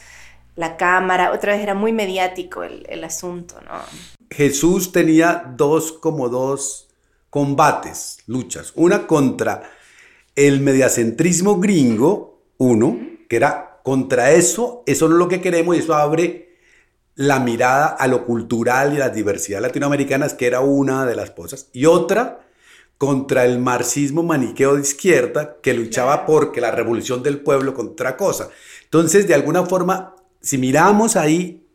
la 0.55 0.79
cámara, 0.79 1.33
otra 1.33 1.53
vez 1.53 1.63
era 1.63 1.75
muy 1.75 1.93
mediático 1.93 2.63
el, 2.63 2.87
el 2.89 3.05
asunto, 3.05 3.61
¿no? 3.61 4.16
Jesús 4.31 4.93
tenía 4.93 5.53
dos 5.57 5.93
como 5.93 6.29
dos 6.29 6.89
combates, 7.31 8.19
luchas. 8.27 8.73
Una 8.75 9.07
contra 9.07 9.71
el 10.35 10.61
mediacentrismo 10.61 11.59
gringo, 11.59 12.43
uno, 12.59 12.99
que 13.29 13.37
era 13.37 13.81
contra 13.83 14.33
eso, 14.33 14.83
eso 14.87 15.09
no 15.09 15.15
es 15.15 15.19
lo 15.19 15.29
que 15.29 15.41
queremos 15.41 15.77
y 15.77 15.81
eso 15.81 15.95
abre 15.95 16.47
la 17.15 17.41
mirada 17.41 17.87
a 17.87 18.07
lo 18.07 18.25
cultural 18.27 18.93
y 18.93 18.97
a 18.97 19.01
la 19.01 19.09
diversidad 19.09 19.61
latinoamericana, 19.61 20.29
que 20.29 20.47
era 20.47 20.61
una 20.61 21.07
de 21.07 21.17
las 21.17 21.31
cosas. 21.31 21.69
Y 21.73 21.87
otra 21.87 22.47
contra 22.99 23.45
el 23.45 23.59
marxismo 23.59 24.23
maniqueo 24.23 24.75
de 24.75 24.83
izquierda 24.83 25.57
que 25.63 25.75
luchaba 25.75 26.25
porque 26.27 26.61
la 26.61 26.71
revolución 26.71 27.23
del 27.23 27.41
pueblo 27.41 27.75
contra 27.75 28.17
cosa. 28.17 28.49
Entonces, 28.85 29.27
de 29.27 29.35
alguna 29.35 29.65
forma, 29.67 30.15
si 30.41 30.59
miramos 30.59 31.17
ahí, 31.17 31.66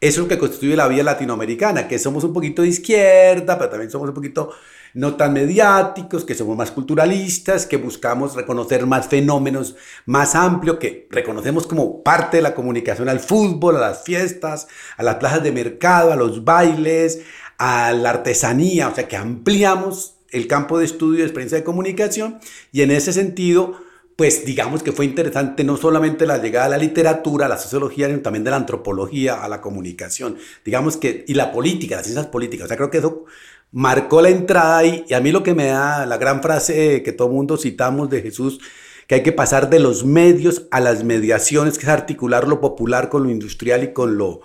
eso 0.00 0.20
es 0.20 0.24
lo 0.24 0.28
que 0.28 0.38
constituye 0.38 0.76
la 0.76 0.88
vía 0.88 1.02
latinoamericana, 1.02 1.88
que 1.88 1.98
somos 1.98 2.24
un 2.24 2.32
poquito 2.32 2.62
de 2.62 2.68
izquierda, 2.68 3.58
pero 3.58 3.70
también 3.70 3.90
somos 3.90 4.08
un 4.08 4.14
poquito 4.14 4.50
no 4.94 5.14
tan 5.16 5.34
mediáticos, 5.34 6.24
que 6.24 6.34
somos 6.34 6.56
más 6.56 6.70
culturalistas, 6.70 7.66
que 7.66 7.76
buscamos 7.76 8.34
reconocer 8.34 8.86
más 8.86 9.08
fenómenos 9.08 9.76
más 10.06 10.34
amplios, 10.34 10.78
que 10.78 11.06
reconocemos 11.10 11.66
como 11.66 12.02
parte 12.02 12.38
de 12.38 12.42
la 12.42 12.54
comunicación 12.54 13.08
al 13.08 13.20
fútbol, 13.20 13.76
a 13.76 13.80
las 13.80 14.04
fiestas, 14.04 14.68
a 14.96 15.02
las 15.02 15.16
plazas 15.16 15.42
de 15.42 15.52
mercado, 15.52 16.12
a 16.12 16.16
los 16.16 16.44
bailes, 16.44 17.20
a 17.58 17.92
la 17.92 18.10
artesanía, 18.10 18.88
o 18.88 18.94
sea 18.94 19.06
que 19.06 19.16
ampliamos 19.16 20.14
el 20.30 20.46
campo 20.46 20.78
de 20.78 20.86
estudio 20.86 21.18
de 21.18 21.24
experiencia 21.24 21.58
de 21.58 21.64
comunicación 21.64 22.38
y 22.72 22.82
en 22.82 22.90
ese 22.90 23.12
sentido, 23.12 23.78
pues 24.16 24.46
digamos 24.46 24.82
que 24.82 24.92
fue 24.92 25.04
interesante 25.04 25.62
no 25.62 25.76
solamente 25.76 26.26
la 26.26 26.38
llegada 26.38 26.66
a 26.66 26.70
la 26.70 26.78
literatura, 26.78 27.48
la 27.48 27.58
sociología, 27.58 28.06
sino 28.06 28.20
también 28.20 28.44
de 28.44 28.50
la 28.50 28.56
antropología, 28.56 29.44
a 29.44 29.48
la 29.48 29.60
comunicación, 29.60 30.38
digamos 30.64 30.96
que, 30.96 31.24
y 31.28 31.34
la 31.34 31.52
política, 31.52 31.96
las 31.96 32.06
ciencias 32.06 32.26
políticas. 32.26 32.64
O 32.64 32.68
sea, 32.68 32.78
creo 32.78 32.90
que 32.90 32.98
eso 32.98 33.26
marcó 33.72 34.22
la 34.22 34.30
entrada 34.30 34.78
ahí. 34.78 35.04
Y 35.06 35.12
a 35.12 35.20
mí 35.20 35.32
lo 35.32 35.42
que 35.42 35.54
me 35.54 35.66
da 35.66 36.06
la 36.06 36.16
gran 36.16 36.42
frase 36.42 37.02
que 37.02 37.12
todo 37.12 37.28
mundo 37.28 37.58
citamos 37.58 38.08
de 38.08 38.22
Jesús, 38.22 38.58
que 39.06 39.16
hay 39.16 39.22
que 39.22 39.32
pasar 39.32 39.68
de 39.68 39.80
los 39.80 40.06
medios 40.06 40.66
a 40.70 40.80
las 40.80 41.04
mediaciones, 41.04 41.76
que 41.76 41.84
es 41.84 41.90
articular 41.90 42.48
lo 42.48 42.62
popular 42.62 43.10
con 43.10 43.24
lo 43.24 43.30
industrial 43.30 43.84
y 43.84 43.92
con 43.92 44.16
lo 44.16 44.40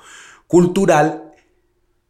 cultural. 0.48 1.32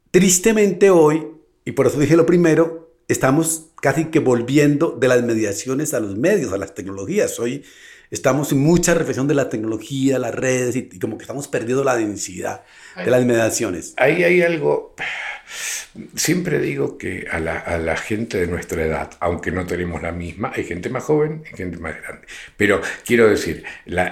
Tristemente 0.10 0.89
hoy, 0.89 1.28
y 1.63 1.74
por 1.74 1.86
eso 1.86 2.00
dije 2.00 2.17
lo 2.17 2.26
primero, 2.26 2.80
estamos 3.12 3.71
casi 3.82 4.06
que 4.06 4.19
volviendo 4.19 4.91
de 4.91 5.08
las 5.10 5.21
mediaciones 5.21 5.93
a 5.93 6.00
los 6.00 6.15
medios, 6.15 6.54
a 6.54 6.58
las 6.58 6.74
tecnologías. 6.74 7.39
Hoy 7.39 7.65
estamos 8.10 8.54
en 8.54 8.60
mucha 8.60 8.93
reflexión 8.93 9.28
de 9.28 9.36
la 9.36 9.50
tecnología, 9.50 10.17
las 10.17 10.34
redes, 10.34 10.78
y, 10.78 10.97
como 10.97 11.17
que 11.17 11.24
estamos 11.24 11.50
perdiendo 11.50 11.84
la 11.84 11.97
densidad 11.97 12.63
de 12.95 13.12
las 13.12 13.26
mediaciones. 13.26 13.93
Ahí 13.97 14.24
hay 14.24 14.41
algo 14.41 14.95
Siempre 16.15 16.59
digo 16.59 16.97
que 16.97 17.27
a 17.29 17.39
la, 17.39 17.97
gente 17.97 18.39
de 18.39 18.47
nuestra 18.47 18.85
edad, 18.85 19.11
aunque 19.19 19.51
no 19.51 19.65
tenemos 19.65 20.01
la 20.01 20.11
misma, 20.11 20.51
hay 20.55 20.63
gente 20.63 20.89
más 20.89 21.03
joven 21.03 21.43
y 21.51 21.55
gente 21.55 21.77
más 21.77 22.01
grande. 22.01 22.25
Pero 22.55 22.81
quiero 23.05 23.29
decir, 23.29 23.63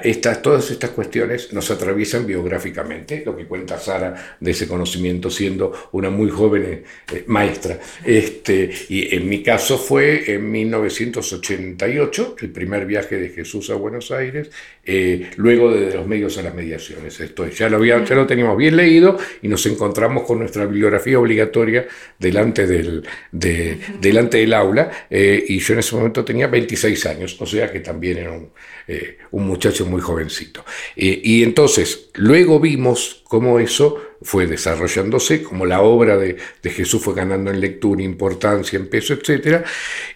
estas, 0.03 0.41
todas 0.41 0.69
estas 0.71 0.91
cuestiones 0.91 1.53
nos 1.53 1.71
atraviesan 1.71 2.25
biográficamente, 2.25 3.23
lo 3.25 3.35
que 3.35 3.45
cuenta 3.45 3.79
Sara 3.79 4.37
de 4.39 4.51
ese 4.51 4.67
conocimiento 4.67 5.29
siendo 5.29 5.89
una 5.93 6.09
muy 6.09 6.29
joven 6.29 6.83
eh, 7.13 7.23
maestra. 7.27 7.79
Este, 8.03 8.69
y 8.89 9.15
en 9.15 9.29
mi 9.29 9.41
caso 9.41 9.77
fue 9.77 10.33
en 10.33 10.51
1988, 10.51 12.35
el 12.41 12.49
primer 12.51 12.85
viaje 12.85 13.17
de 13.17 13.29
Jesús 13.29 13.69
a 13.69 13.75
Buenos 13.75 14.11
Aires, 14.11 14.51
eh, 14.83 15.29
luego 15.37 15.71
de, 15.71 15.93
los 15.93 16.07
medios 16.07 16.37
a 16.37 16.41
las 16.41 16.53
mediaciones. 16.53 17.19
Esto 17.19 17.47
ya, 17.47 17.69
lo 17.69 17.83
ya 17.85 18.15
lo 18.15 18.27
teníamos 18.27 18.57
bien 18.57 18.75
leído 18.75 19.17
y 19.41 19.47
nos 19.47 19.65
encontramos 19.65 20.23
con 20.23 20.39
nuestra 20.39 20.65
bibliografía 20.65 21.19
obligatoria 21.29 21.87
delante 22.17 22.65
del, 22.65 23.05
delante 23.31 24.37
del 24.37 24.53
aula 24.53 25.07
eh, 25.09 25.43
y 25.47 25.59
yo 25.59 25.73
en 25.73 25.79
ese 25.79 25.95
momento 25.95 26.25
tenía 26.25 26.47
26 26.47 27.05
años, 27.05 27.37
o 27.39 27.45
sea 27.45 27.71
que 27.71 27.79
también 27.79 28.17
era 28.17 28.31
un, 28.31 28.51
eh, 28.87 29.17
muchacho 29.31 29.85
muy 29.85 30.01
jovencito. 30.01 30.65
Eh, 30.95 31.21
y 31.23 31.43
entonces 31.43 32.09
luego 32.15 32.59
vimos 32.59 33.23
cómo 33.27 33.59
eso 33.59 34.01
fue 34.21 34.47
desarrollándose, 34.47 35.43
como 35.43 35.65
la 35.65 35.81
obra 35.81 36.17
de, 36.17 36.37
de, 36.61 36.69
Jesús 36.69 37.01
fue 37.01 37.13
ganando 37.13 37.51
en 37.51 37.61
lectura, 37.61 38.01
importancia, 38.01 38.77
en 38.77 38.89
peso, 38.89 39.13
etc. 39.13 39.63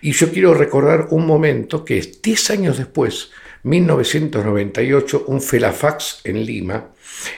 Y 0.01 0.11
yo 0.11 0.29
quiero 0.31 0.53
recordar 0.53 1.07
un 1.11 1.25
momento 1.25 1.85
que 1.85 1.99
es 1.99 2.21
10 2.21 2.49
años 2.49 2.77
después, 2.77 3.31
1998, 3.63 5.25
un 5.27 5.41
Felafax 5.41 6.21
en 6.25 6.45
Lima, 6.45 6.89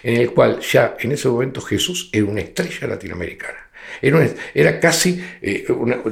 en 0.04 0.22
el 0.22 0.32
cual 0.32 0.60
ya 0.60 0.98
en 1.00 1.12
ese 1.12 1.28
momento 1.28 1.62
Jesús 1.62 2.10
era 2.12 2.26
una 2.26 2.42
estrella 2.42 2.88
latinoamericana. 2.88 3.65
Era, 4.02 4.80
casi, 4.80 5.24
eh, 5.42 5.66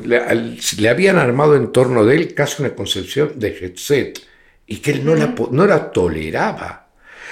le, 0.04 0.90
habían 0.90 1.18
armado 1.18 1.56
en 1.56 1.72
torno 1.72 2.06
de 2.06 2.16
él 2.16 2.34
casi 2.34 2.62
una 2.62 2.76
concepción 2.76 3.40
de 3.40 3.76
jet 3.76 4.20
y 4.68 4.78
que 4.78 4.92
él 4.92 5.06
no, 5.06 5.16
la, 5.16 5.36
no 5.52 5.66
la 5.66 5.92
toleraba. 5.92 6.83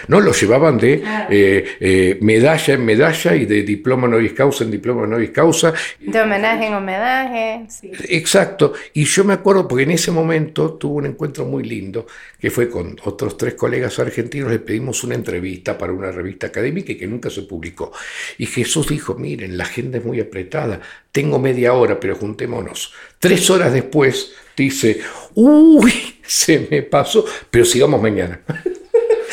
¿No? 0.07 0.19
Lo 0.19 0.33
llevaban 0.33 0.77
de 0.77 1.03
eh, 1.29 1.65
eh, 1.79 2.17
medalla 2.21 2.73
en 2.73 2.85
medalla 2.85 3.35
y 3.35 3.45
de 3.45 3.63
diploma 3.63 4.07
novis 4.07 4.33
causa 4.33 4.63
en 4.63 4.71
diploma 4.71 5.07
novis 5.07 5.31
causa. 5.31 5.73
De 5.99 6.21
homenaje 6.21 6.67
en 6.67 6.73
homenaje. 6.73 7.67
Exacto. 8.09 8.73
Y 8.93 9.05
yo 9.05 9.23
me 9.23 9.33
acuerdo 9.33 9.67
porque 9.67 9.83
en 9.83 9.91
ese 9.91 10.11
momento 10.11 10.73
tuve 10.73 10.99
un 10.99 11.05
encuentro 11.07 11.45
muy 11.45 11.63
lindo, 11.63 12.07
que 12.39 12.51
fue 12.51 12.69
con 12.69 12.97
otros 13.03 13.37
tres 13.37 13.55
colegas 13.55 13.97
argentinos, 13.99 14.51
le 14.51 14.59
pedimos 14.59 15.03
una 15.03 15.15
entrevista 15.15 15.77
para 15.77 15.93
una 15.93 16.11
revista 16.11 16.47
académica 16.47 16.91
y 16.91 16.95
que 16.95 17.07
nunca 17.07 17.29
se 17.29 17.43
publicó. 17.43 17.91
Y 18.37 18.45
Jesús 18.45 18.87
dijo, 18.87 19.15
miren, 19.15 19.57
la 19.57 19.63
agenda 19.63 19.97
es 19.97 20.05
muy 20.05 20.19
apretada, 20.19 20.81
tengo 21.11 21.39
media 21.39 21.73
hora, 21.73 21.99
pero 21.99 22.15
juntémonos. 22.15 22.93
Tres 23.19 23.49
horas 23.49 23.73
después 23.73 24.33
dice, 24.55 25.01
uy, 25.35 25.91
se 26.25 26.67
me 26.69 26.81
pasó, 26.83 27.25
pero 27.49 27.65
sigamos 27.65 28.01
mañana. 28.01 28.41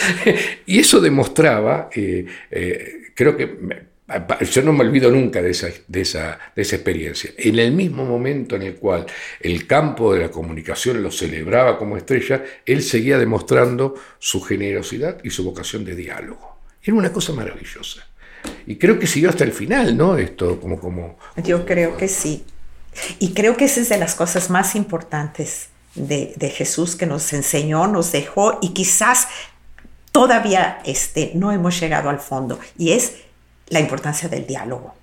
y 0.67 0.79
eso 0.79 1.01
demostraba, 1.01 1.91
eh, 1.95 2.27
eh, 2.51 3.13
creo 3.15 3.37
que 3.37 3.89
yo 4.51 4.63
no 4.63 4.73
me 4.73 4.85
olvido 4.85 5.11
nunca 5.11 5.43
de 5.43 5.51
esa, 5.51 5.69
de, 5.87 6.01
esa, 6.01 6.39
de 6.57 6.63
esa 6.63 6.77
experiencia. 6.77 7.31
En 7.37 7.59
el 7.59 7.73
mismo 7.73 8.07
momento 8.07 8.57
en 8.57 8.63
el 8.63 8.77
cual 8.77 9.05
el 9.41 9.67
campo 9.67 10.15
de 10.15 10.21
la 10.21 10.31
comunicación 10.31 11.03
lo 11.03 11.11
celebraba 11.11 11.77
como 11.77 11.97
estrella, 11.97 12.43
él 12.65 12.83
seguía 12.83 13.19
demostrando 13.19 13.95
su 14.19 14.41
generosidad 14.41 15.19
y 15.23 15.31
su 15.31 15.45
vocación 15.45 15.85
de 15.85 15.95
diálogo. 15.95 16.59
Era 16.83 16.97
una 16.97 17.13
cosa 17.13 17.35
maravillosa. 17.35 18.07
Y 18.67 18.77
creo 18.77 18.99
que 18.99 19.07
siguió 19.07 19.29
hasta 19.29 19.45
el 19.45 19.53
final, 19.53 19.97
¿no? 19.97 20.17
Esto 20.17 20.59
como... 20.59 20.81
como 20.81 21.19
Yo 21.45 21.67
creo 21.67 21.97
que 21.99 22.09
sí. 22.09 22.45
Y 23.19 23.35
creo 23.35 23.57
que 23.59 23.67
esa 23.67 23.81
es 23.81 23.91
de 23.91 23.99
las 23.99 24.15
cosas 24.15 24.49
más 24.49 24.75
importantes 24.75 25.69
de, 25.95 26.33
de 26.37 26.49
Jesús 26.49 26.97
que 26.97 27.05
nos 27.05 27.33
enseñó, 27.35 27.87
nos 27.89 28.11
dejó 28.13 28.59
y 28.63 28.71
quizás 28.71 29.29
todavía 30.12 30.81
este, 30.85 31.33
no 31.35 31.53
hemos 31.53 31.79
llegado 31.81 32.11
al 32.11 32.18
fondo 32.18 32.59
y 32.77 32.92
es 32.92 33.14
la 33.68 33.81
importancia 33.81 34.29
del 34.29 34.47
diálogo. 34.47 34.94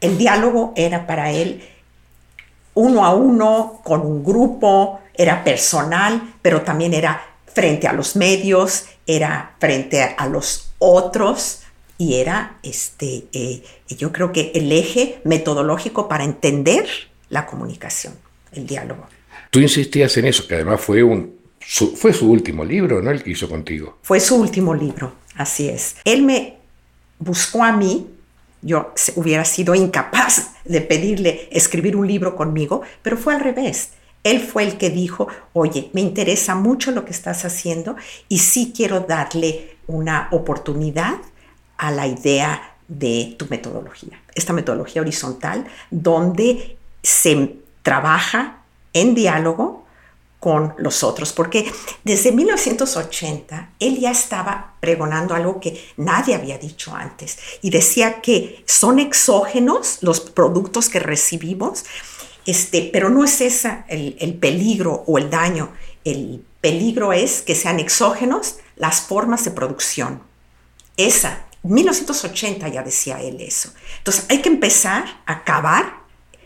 El 0.00 0.16
diálogo 0.16 0.72
era 0.76 1.06
para 1.06 1.30
él 1.30 1.62
uno 2.74 3.04
a 3.04 3.14
uno, 3.14 3.80
con 3.84 4.00
un 4.00 4.24
grupo, 4.24 5.00
era 5.14 5.44
personal, 5.44 6.34
pero 6.40 6.62
también 6.62 6.94
era 6.94 7.22
frente 7.52 7.86
a 7.86 7.92
los 7.92 8.16
medios, 8.16 8.86
era 9.06 9.54
frente 9.58 10.14
a 10.16 10.26
los 10.26 10.72
otros 10.78 11.62
y 11.98 12.14
era, 12.14 12.58
este, 12.62 13.26
eh, 13.32 13.62
yo 13.88 14.12
creo 14.12 14.32
que 14.32 14.52
el 14.54 14.72
eje 14.72 15.20
metodológico 15.24 16.08
para 16.08 16.24
entender 16.24 16.86
la 17.28 17.44
comunicación, 17.44 18.14
el 18.52 18.66
diálogo. 18.66 19.06
Tú 19.50 19.58
insistías 19.58 20.16
en 20.16 20.26
eso, 20.26 20.46
que 20.46 20.54
además 20.54 20.80
fue 20.80 21.02
un 21.02 21.39
fue 21.94 22.12
su 22.12 22.30
último 22.30 22.64
libro, 22.64 23.02
¿no? 23.02 23.10
El 23.10 23.22
que 23.22 23.30
hizo 23.30 23.48
contigo. 23.48 23.98
Fue 24.02 24.20
su 24.20 24.36
último 24.36 24.74
libro, 24.74 25.12
así 25.36 25.68
es. 25.68 25.96
Él 26.04 26.22
me 26.22 26.56
buscó 27.18 27.62
a 27.62 27.72
mí, 27.72 28.08
yo 28.62 28.92
hubiera 29.16 29.44
sido 29.44 29.74
incapaz 29.74 30.52
de 30.64 30.80
pedirle 30.80 31.48
escribir 31.52 31.96
un 31.96 32.06
libro 32.06 32.36
conmigo, 32.36 32.82
pero 33.02 33.16
fue 33.16 33.34
al 33.34 33.40
revés. 33.40 33.90
Él 34.22 34.40
fue 34.40 34.64
el 34.64 34.76
que 34.76 34.90
dijo, 34.90 35.28
oye, 35.52 35.90
me 35.94 36.00
interesa 36.02 36.54
mucho 36.54 36.90
lo 36.90 37.04
que 37.04 37.12
estás 37.12 37.44
haciendo 37.44 37.96
y 38.28 38.38
sí 38.38 38.72
quiero 38.76 39.00
darle 39.00 39.76
una 39.86 40.28
oportunidad 40.30 41.16
a 41.78 41.90
la 41.90 42.06
idea 42.06 42.74
de 42.86 43.34
tu 43.38 43.46
metodología, 43.48 44.20
esta 44.34 44.52
metodología 44.52 45.00
horizontal 45.00 45.64
donde 45.90 46.76
se 47.02 47.56
trabaja 47.82 48.58
en 48.92 49.14
diálogo 49.14 49.79
con 50.40 50.74
los 50.78 51.02
otros, 51.04 51.34
porque 51.34 51.70
desde 52.02 52.32
1980 52.32 53.74
él 53.78 54.00
ya 54.00 54.10
estaba 54.10 54.74
pregonando 54.80 55.34
algo 55.34 55.60
que 55.60 55.84
nadie 55.98 56.34
había 56.34 56.56
dicho 56.56 56.94
antes 56.94 57.38
y 57.60 57.68
decía 57.68 58.22
que 58.22 58.64
son 58.66 58.98
exógenos 58.98 59.98
los 60.00 60.20
productos 60.20 60.88
que 60.88 60.98
recibimos, 60.98 61.84
este, 62.46 62.88
pero 62.90 63.10
no 63.10 63.22
es 63.22 63.42
ese 63.42 63.84
el, 63.88 64.16
el 64.18 64.34
peligro 64.34 65.04
o 65.06 65.18
el 65.18 65.28
daño, 65.28 65.74
el 66.04 66.42
peligro 66.62 67.12
es 67.12 67.42
que 67.42 67.54
sean 67.54 67.78
exógenos 67.78 68.56
las 68.76 69.02
formas 69.02 69.44
de 69.44 69.50
producción. 69.50 70.22
Esa, 70.96 71.44
1980 71.62 72.66
ya 72.68 72.82
decía 72.82 73.20
él 73.20 73.42
eso. 73.42 73.72
Entonces 73.98 74.24
hay 74.30 74.40
que 74.40 74.48
empezar 74.48 75.04
a 75.26 75.44
cavar, 75.44 76.00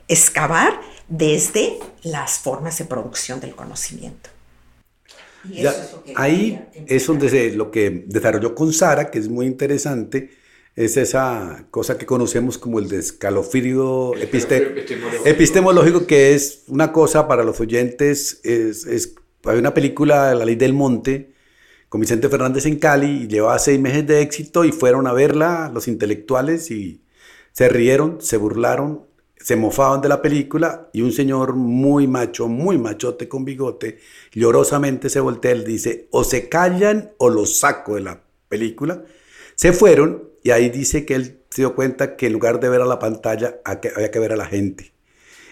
excavar 0.09 0.81
desde 1.09 1.79
las 2.03 2.39
formas 2.39 2.79
de 2.79 2.85
producción 2.85 3.41
del 3.41 3.55
conocimiento. 3.55 4.31
ahí 6.17 6.61
es 6.87 7.07
donde 7.07 7.29
se, 7.29 7.53
lo 7.53 7.71
que 7.71 8.05
desarrolló 8.07 8.55
con 8.55 8.73
Sara, 8.73 9.11
que 9.11 9.19
es 9.19 9.29
muy 9.29 9.47
interesante, 9.47 10.31
es 10.77 10.97
esa 10.97 11.67
cosa 11.71 11.99
que 11.99 12.07
conocemos 12.07 12.59
como 12.59 12.79
el 12.79 12.89
descalofrío 12.89 14.13
epistemológico, 15.25 16.07
que 16.07 16.35
es 16.35 16.65
una 16.67 16.93
cosa 16.93 17.29
para 17.29 17.45
los 17.45 17.61
oyentes, 17.61 18.41
es, 18.43 19.15
hay 19.45 19.59
una 19.59 19.73
película, 19.75 20.35
La 20.35 20.45
Ley 20.45 20.57
del 20.57 20.73
Monte, 20.73 21.33
con 21.89 22.01
Vicente 22.01 22.29
Fernández 22.29 22.67
en 22.67 22.79
Cali, 22.79 23.23
y 23.23 23.29
llevaba 23.29 23.59
seis 23.61 23.79
meses 23.79 24.05
de 24.07 24.21
éxito 24.21 24.65
y 24.65 24.73
fueron 24.73 25.07
a 25.07 25.13
verla 25.13 25.71
los 25.73 25.87
intelectuales 25.87 26.73
y 26.73 27.03
se 27.53 27.69
rieron, 27.69 28.21
se 28.21 28.37
burlaron, 28.37 29.07
se 29.45 29.57
mofaban 29.57 30.01
de 30.01 30.09
la 30.09 30.23
película 30.23 30.89
y 30.95 31.03
un 31.03 31.13
señor 31.13 31.55
muy 31.55 32.07
macho, 32.07 32.49
muy 32.49 32.79
machote 32.79 33.29
con 33.29 33.45
bigote, 33.45 33.99
llorosamente 34.33 35.11
se 35.11 35.21
voltea 35.21 35.55
y 35.55 35.65
dice, 35.65 36.09
o 36.13 36.25
se 36.25 36.49
callan 36.49 37.13
o 37.19 37.29
los 37.29 37.59
saco 37.59 37.97
de 37.97 38.01
la 38.01 38.23
película. 38.49 39.05
Se 39.55 39.75
fueron 39.75 40.31
y 40.43 40.51
ahí 40.51 40.71
dice 40.71 41.05
que 41.05 41.15
él 41.15 41.43
se 41.51 41.61
dio 41.61 41.75
cuenta 41.75 42.17
que 42.17 42.29
en 42.29 42.33
lugar 42.33 42.59
de 42.59 42.71
ver 42.71 42.81
a 42.81 42.87
la 42.87 42.99
pantalla 42.99 43.61
había 43.67 44.11
que 44.11 44.19
ver 44.19 44.33
a 44.33 44.37
la 44.37 44.47
gente. 44.47 44.95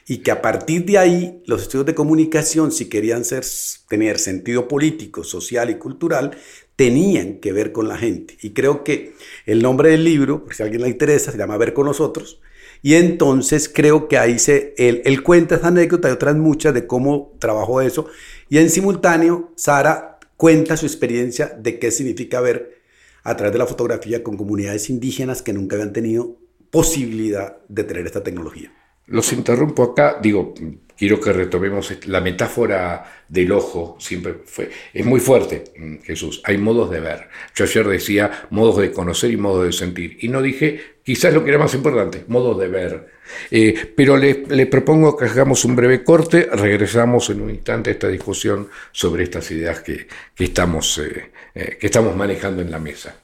Y 0.06 0.18
que 0.18 0.30
a 0.30 0.40
partir 0.40 0.86
de 0.86 0.96
ahí 0.96 1.42
los 1.44 1.60
estudios 1.60 1.84
de 1.84 1.94
comunicación, 1.94 2.72
si 2.72 2.88
querían 2.88 3.26
ser, 3.26 3.44
tener 3.90 4.18
sentido 4.18 4.68
político, 4.68 5.22
social 5.22 5.68
y 5.68 5.74
cultural, 5.74 6.30
tenían 6.76 7.40
que 7.40 7.52
ver 7.52 7.72
con 7.72 7.88
la 7.88 7.98
gente. 7.98 8.38
Y 8.40 8.54
creo 8.54 8.84
que 8.84 9.12
el 9.44 9.60
nombre 9.60 9.90
del 9.90 10.02
libro, 10.02 10.46
si 10.50 10.62
a 10.62 10.64
alguien 10.64 10.80
le 10.80 10.88
interesa, 10.88 11.30
se 11.30 11.36
llama 11.36 11.58
Ver 11.58 11.74
con 11.74 11.84
nosotros. 11.84 12.40
Y 12.82 12.94
entonces 12.94 13.70
creo 13.72 14.08
que 14.08 14.18
ahí 14.18 14.38
se, 14.38 14.74
él, 14.76 15.02
él 15.04 15.22
cuenta 15.22 15.54
esa 15.54 15.68
anécdota 15.68 16.08
y 16.08 16.12
otras 16.12 16.34
muchas 16.36 16.74
de 16.74 16.86
cómo 16.86 17.36
trabajó 17.38 17.80
eso. 17.80 18.06
Y 18.48 18.58
en 18.58 18.70
simultáneo, 18.70 19.52
Sara 19.56 20.18
cuenta 20.36 20.76
su 20.76 20.86
experiencia 20.86 21.46
de 21.46 21.78
qué 21.78 21.92
significa 21.92 22.40
ver 22.40 22.82
a 23.22 23.36
través 23.36 23.52
de 23.52 23.58
la 23.60 23.66
fotografía 23.66 24.24
con 24.24 24.36
comunidades 24.36 24.90
indígenas 24.90 25.42
que 25.42 25.52
nunca 25.52 25.76
habían 25.76 25.92
tenido 25.92 26.36
posibilidad 26.70 27.58
de 27.68 27.84
tener 27.84 28.06
esta 28.06 28.24
tecnología. 28.24 28.72
Los 29.06 29.32
interrumpo 29.32 29.82
acá, 29.82 30.18
digo, 30.20 30.54
quiero 31.02 31.20
que 31.20 31.32
retomemos 31.32 31.92
la 32.06 32.20
metáfora 32.20 33.24
del 33.28 33.50
ojo, 33.50 33.96
siempre 33.98 34.36
fue, 34.44 34.70
es 34.94 35.04
muy 35.04 35.18
fuerte, 35.18 35.64
mm, 35.76 35.96
Jesús, 36.02 36.40
hay 36.44 36.58
modos 36.58 36.92
de 36.92 37.00
ver. 37.00 37.28
Yo 37.56 37.64
ayer 37.64 37.88
decía 37.88 38.46
modos 38.50 38.76
de 38.76 38.92
conocer 38.92 39.32
y 39.32 39.36
modos 39.36 39.66
de 39.66 39.72
sentir, 39.72 40.18
y 40.20 40.28
no 40.28 40.40
dije, 40.40 40.98
quizás 41.02 41.34
lo 41.34 41.42
que 41.42 41.50
era 41.50 41.58
más 41.58 41.74
importante, 41.74 42.22
modos 42.28 42.56
de 42.60 42.68
ver. 42.68 43.08
Eh, 43.50 43.92
pero 43.96 44.16
le, 44.16 44.66
propongo 44.66 45.16
que 45.16 45.24
hagamos 45.24 45.64
un 45.64 45.74
breve 45.74 46.04
corte, 46.04 46.48
regresamos 46.52 47.30
en 47.30 47.40
un 47.40 47.50
instante 47.50 47.90
a 47.90 47.94
esta 47.94 48.06
discusión 48.06 48.68
sobre 48.92 49.24
estas 49.24 49.50
ideas 49.50 49.80
que, 49.80 50.06
estamos, 50.38 50.98
eh, 50.98 51.32
eh, 51.56 51.78
que 51.80 51.86
estamos 51.88 52.14
manejando 52.14 52.62
en 52.62 52.70
la 52.70 52.78
mesa. 52.78 53.16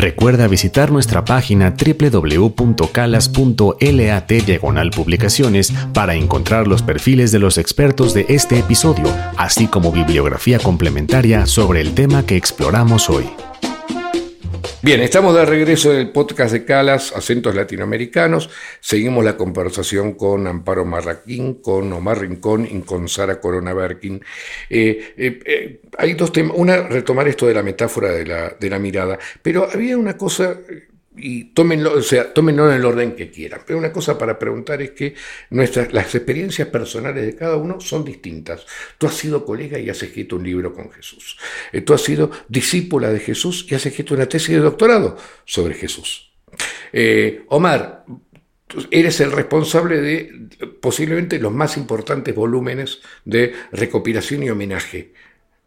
Recuerda 0.00 0.48
visitar 0.48 0.90
nuestra 0.90 1.26
página 1.26 1.74
www.calas.lat 1.76 3.30
publicaciones 4.96 5.74
para 5.92 6.14
encontrar 6.14 6.66
los 6.66 6.80
perfiles 6.80 7.32
de 7.32 7.38
los 7.38 7.58
expertos 7.58 8.14
de 8.14 8.24
este 8.30 8.58
episodio, 8.58 9.14
así 9.36 9.66
como 9.66 9.92
bibliografía 9.92 10.58
complementaria 10.58 11.44
sobre 11.44 11.82
el 11.82 11.92
tema 11.92 12.24
que 12.24 12.36
exploramos 12.36 13.10
hoy. 13.10 13.26
Bien, 14.82 15.00
estamos 15.00 15.34
de 15.34 15.44
regreso 15.44 15.92
en 15.92 15.98
el 15.98 16.10
podcast 16.10 16.52
de 16.52 16.64
Calas, 16.64 17.12
Acentos 17.14 17.54
Latinoamericanos. 17.54 18.50
Seguimos 18.80 19.24
la 19.24 19.36
conversación 19.36 20.14
con 20.14 20.46
Amparo 20.46 20.84
Marraquín, 20.84 21.54
con 21.62 21.92
Omar 21.92 22.20
Rincón 22.20 22.66
y 22.70 22.80
con 22.80 23.08
Sara 23.08 23.40
Corona 23.40 23.74
Berkin. 23.74 24.22
Eh, 24.68 25.14
eh, 25.16 25.38
eh, 25.44 25.80
hay 25.98 26.14
dos 26.14 26.32
temas. 26.32 26.56
Una, 26.56 26.88
retomar 26.88 27.28
esto 27.28 27.46
de 27.46 27.54
la 27.54 27.62
metáfora 27.62 28.10
de 28.12 28.70
la 28.70 28.78
mirada, 28.78 29.18
pero 29.42 29.68
había 29.70 29.96
una 29.96 30.16
cosa 30.16 30.58
y 31.20 31.44
tómenlo, 31.52 31.94
o 31.94 32.02
sea, 32.02 32.32
en 32.34 32.58
el 32.58 32.84
orden 32.84 33.14
que 33.14 33.30
quieran. 33.30 33.62
Pero 33.66 33.78
una 33.78 33.92
cosa 33.92 34.18
para 34.18 34.38
preguntar 34.38 34.82
es 34.82 34.92
que 34.92 35.14
nuestras, 35.50 35.92
las 35.92 36.14
experiencias 36.14 36.68
personales 36.68 37.26
de 37.26 37.36
cada 37.36 37.56
uno 37.56 37.80
son 37.80 38.04
distintas. 38.04 38.66
Tú 38.98 39.06
has 39.06 39.14
sido 39.14 39.44
colega 39.44 39.78
y 39.78 39.90
has 39.90 40.02
escrito 40.02 40.36
un 40.36 40.44
libro 40.44 40.72
con 40.72 40.90
Jesús. 40.90 41.38
Eh, 41.72 41.82
tú 41.82 41.94
has 41.94 42.02
sido 42.02 42.30
discípula 42.48 43.12
de 43.12 43.20
Jesús 43.20 43.66
y 43.68 43.74
has 43.74 43.84
escrito 43.86 44.14
una 44.14 44.26
tesis 44.26 44.50
de 44.50 44.60
doctorado 44.60 45.16
sobre 45.44 45.74
Jesús. 45.74 46.32
Eh, 46.92 47.44
Omar, 47.48 48.04
eres 48.90 49.20
el 49.20 49.32
responsable 49.32 50.00
de 50.00 50.48
posiblemente 50.80 51.38
los 51.38 51.52
más 51.52 51.76
importantes 51.76 52.34
volúmenes 52.34 53.00
de 53.24 53.54
recopilación 53.72 54.42
y 54.42 54.50
homenaje 54.50 55.12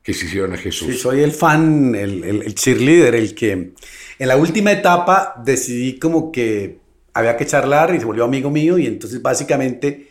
que 0.03 0.13
se 0.13 0.25
hicieron 0.25 0.53
a 0.53 0.57
Jesús. 0.57 0.87
Sí, 0.87 0.97
soy 0.97 1.21
el 1.21 1.31
fan, 1.31 1.95
el, 1.95 2.23
el, 2.23 2.55
cheerleader, 2.55 3.15
el 3.15 3.33
que 3.33 3.51
en 4.19 4.27
la 4.27 4.35
última 4.35 4.71
etapa 4.71 5.41
decidí 5.43 5.97
como 5.97 6.31
que 6.31 6.79
había 7.13 7.37
que 7.37 7.45
charlar 7.45 7.95
y 7.95 7.99
se 7.99 8.05
volvió 8.05 8.25
amigo 8.25 8.49
mío 8.49 8.77
y 8.77 8.85
entonces 8.85 9.21
básicamente 9.21 10.09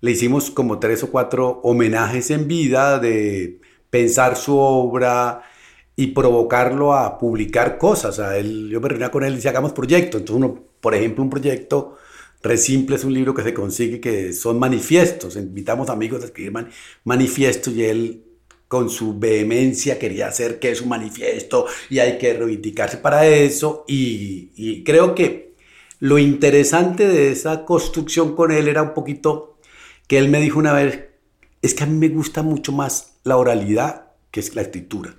le 0.00 0.10
hicimos 0.10 0.50
como 0.50 0.78
tres 0.78 1.02
o 1.04 1.10
cuatro 1.10 1.60
homenajes 1.62 2.30
en 2.30 2.48
vida 2.48 2.98
de 2.98 3.60
pensar 3.90 4.36
su 4.36 4.56
obra 4.56 5.42
y 5.94 6.08
provocarlo 6.08 6.94
a 6.94 7.18
publicar 7.18 7.78
cosas. 7.78 8.18
O 8.18 8.30
él, 8.32 8.68
yo 8.70 8.80
me 8.80 8.88
reunía 8.88 9.10
con 9.10 9.24
él 9.24 9.32
y 9.32 9.36
decía, 9.36 9.50
hagamos 9.50 9.72
proyectos. 9.72 10.20
Entonces 10.20 10.36
uno, 10.36 10.64
por 10.80 10.94
ejemplo, 10.94 11.22
un 11.22 11.30
proyecto 11.30 11.96
Re 12.42 12.56
Simple 12.56 12.96
es 12.96 13.04
un 13.04 13.12
libro 13.14 13.34
que 13.34 13.42
se 13.42 13.52
consigue 13.52 14.00
que 14.00 14.32
son 14.32 14.58
manifiestos. 14.58 15.36
Invitamos 15.36 15.90
amigos 15.90 16.22
a 16.22 16.26
escribir 16.26 16.52
manifiestos 17.04 17.74
y 17.74 17.84
él 17.84 18.27
con 18.68 18.90
su 18.90 19.18
vehemencia 19.18 19.98
quería 19.98 20.28
hacer 20.28 20.60
que 20.60 20.70
es 20.70 20.82
un 20.82 20.90
manifiesto 20.90 21.66
y 21.88 21.98
hay 21.98 22.18
que 22.18 22.34
reivindicarse 22.34 22.98
para 22.98 23.26
eso. 23.26 23.84
Y, 23.88 24.84
creo 24.84 25.14
que 25.14 25.54
lo 26.00 26.18
interesante 26.18 27.08
de 27.08 27.32
esa 27.32 27.64
construcción 27.64 28.36
con 28.36 28.52
él 28.52 28.68
era 28.68 28.82
un 28.82 28.94
poquito 28.94 29.58
que 30.06 30.18
él 30.18 30.28
me 30.28 30.40
dijo 30.40 30.58
una 30.58 30.72
vez, 30.72 31.06
es 31.62 31.74
que 31.74 31.84
a 31.84 31.86
mí 31.86 31.96
me 31.96 32.14
gusta 32.14 32.42
mucho 32.42 32.72
más 32.72 33.14
la 33.24 33.36
oralidad 33.36 34.12
que 34.30 34.44
la 34.54 34.62
escritura. 34.62 35.14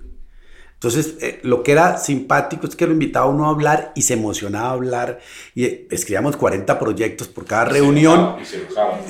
Entonces, 0.80 1.16
eh, 1.20 1.40
lo 1.42 1.62
que 1.62 1.72
era 1.72 1.98
simpático 1.98 2.66
es 2.66 2.74
que 2.74 2.86
lo 2.86 2.94
invitaba 2.94 3.26
uno 3.26 3.44
a 3.44 3.50
hablar 3.50 3.92
y 3.94 4.00
se 4.00 4.14
emocionaba 4.14 4.68
a 4.68 4.72
hablar. 4.72 5.20
Y 5.54 5.66
eh, 5.66 5.86
escribíamos 5.90 6.38
40 6.38 6.78
proyectos 6.78 7.28
por 7.28 7.44
cada 7.44 7.66
reunión. 7.66 8.36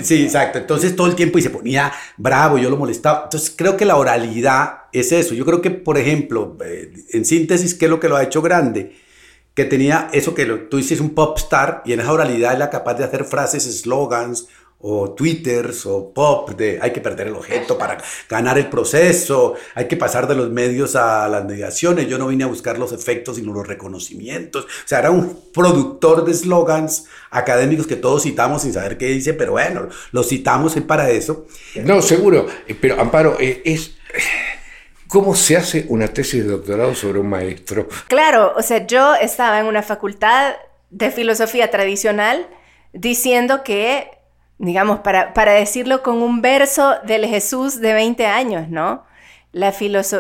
sí, 0.03 0.25
exacto. 0.25 0.59
Entonces, 0.59 0.97
todo 0.97 1.07
el 1.07 1.15
tiempo 1.15 1.39
y 1.39 1.43
se 1.43 1.51
ponía 1.51 1.93
bravo, 2.17 2.59
yo 2.59 2.71
lo 2.71 2.77
molestaba. 2.77 3.23
Entonces, 3.23 3.55
creo 3.57 3.77
que 3.77 3.85
la 3.85 3.95
oralidad 3.95 4.79
es 4.93 5.13
eso. 5.13 5.33
Yo 5.33 5.45
creo 5.45 5.63
que, 5.63 5.71
por 5.71 5.97
ejemplo, 5.97 6.59
eh, 6.65 6.93
en 7.13 7.25
síntesis, 7.25 7.75
¿qué 7.75 7.85
es 7.85 7.91
lo 7.91 8.01
que 8.01 8.09
lo 8.09 8.17
ha 8.17 8.25
hecho 8.25 8.43
grande? 8.43 8.97
Que 9.55 9.65
tenía 9.65 10.09
eso 10.13 10.35
que 10.35 10.47
tú 10.47 10.77
dices 10.77 10.99
un 10.99 11.11
pop 11.11 11.39
star 11.39 11.83
y 11.85 11.93
en 11.93 12.01
esa 12.01 12.13
oralidad 12.13 12.57
era 12.57 12.69
capaz 12.69 12.95
de 12.95 13.05
hacer 13.05 13.25
frases, 13.25 13.63
slogans 13.83 14.49
o 14.83 15.13
twitters 15.13 15.85
o 15.87 16.13
pop 16.13 16.51
de 16.51 16.79
hay 16.81 16.93
que 16.93 17.01
perder 17.01 17.29
el 17.29 17.35
objeto 17.35 17.77
para 17.77 17.99
ganar 18.29 18.59
el 18.59 18.69
proceso, 18.69 19.55
hay 19.75 19.87
que 19.87 19.97
pasar 19.97 20.27
de 20.27 20.35
los 20.35 20.51
medios 20.51 20.97
a 20.97 21.29
las 21.29 21.45
mediaciones, 21.45 22.09
yo 22.09 22.19
no 22.19 22.29
vine 22.29 22.45
a 22.45 22.47
buscar 22.47 22.79
los 22.79 22.93
efectos 22.93 23.37
sino 23.37 23.53
los 23.53 23.67
reconocimientos, 23.67 24.65
o 24.65 24.89
sea, 24.89 25.01
era 25.01 25.11
un 25.11 25.51
productor 25.53 26.25
de 26.25 26.35
slogans 26.35 27.07
académicos 27.31 27.87
que 27.87 27.97
todos 27.97 28.23
citamos 28.23 28.63
sin 28.63 28.73
saber 28.73 28.97
qué 28.97 29.07
dice, 29.07 29.35
pero 29.35 29.53
bueno, 29.53 29.89
los 30.13 30.29
citamos 30.29 30.75
para 30.87 31.11
eso. 31.11 31.47
No, 31.85 32.01
seguro, 32.01 32.47
eh, 32.67 32.77
pero 32.81 33.01
Amparo, 33.01 33.37
eh, 33.41 33.63
es... 33.65 33.97
¿Cómo 35.09 35.35
se 35.35 35.57
hace 35.57 35.87
una 35.89 36.07
tesis 36.07 36.45
de 36.45 36.51
doctorado 36.51 36.95
sobre 36.95 37.19
un 37.19 37.29
maestro? 37.29 37.89
Claro, 38.07 38.53
o 38.57 38.63
sea, 38.63 38.87
yo 38.87 39.17
estaba 39.17 39.59
en 39.59 39.67
una 39.67 39.83
facultad 39.83 40.55
de 40.91 41.11
filosofía 41.11 41.69
tradicional 41.69 42.47
diciendo 42.93 43.65
que 43.65 44.09
digamos, 44.61 45.01
para, 45.01 45.33
para 45.33 45.53
decirlo 45.53 46.03
con 46.03 46.23
un 46.23 46.43
verso 46.43 46.97
del 47.05 47.27
Jesús 47.27 47.81
de 47.81 47.95
20 47.95 48.27
años, 48.27 48.69
¿no? 48.69 49.05
La, 49.53 49.75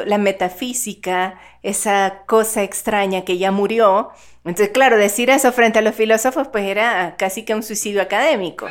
la 0.06 0.18
metafísica, 0.18 1.38
esa 1.62 2.22
cosa 2.26 2.62
extraña 2.62 3.24
que 3.24 3.36
ya 3.36 3.52
murió. 3.52 4.10
Entonces, 4.44 4.70
claro, 4.70 4.96
decir 4.96 5.28
eso 5.28 5.52
frente 5.52 5.78
a 5.78 5.82
los 5.82 5.94
filósofos, 5.94 6.48
pues 6.48 6.64
era 6.64 7.16
casi 7.18 7.44
que 7.44 7.54
un 7.54 7.62
suicidio 7.62 8.00
académico. 8.00 8.66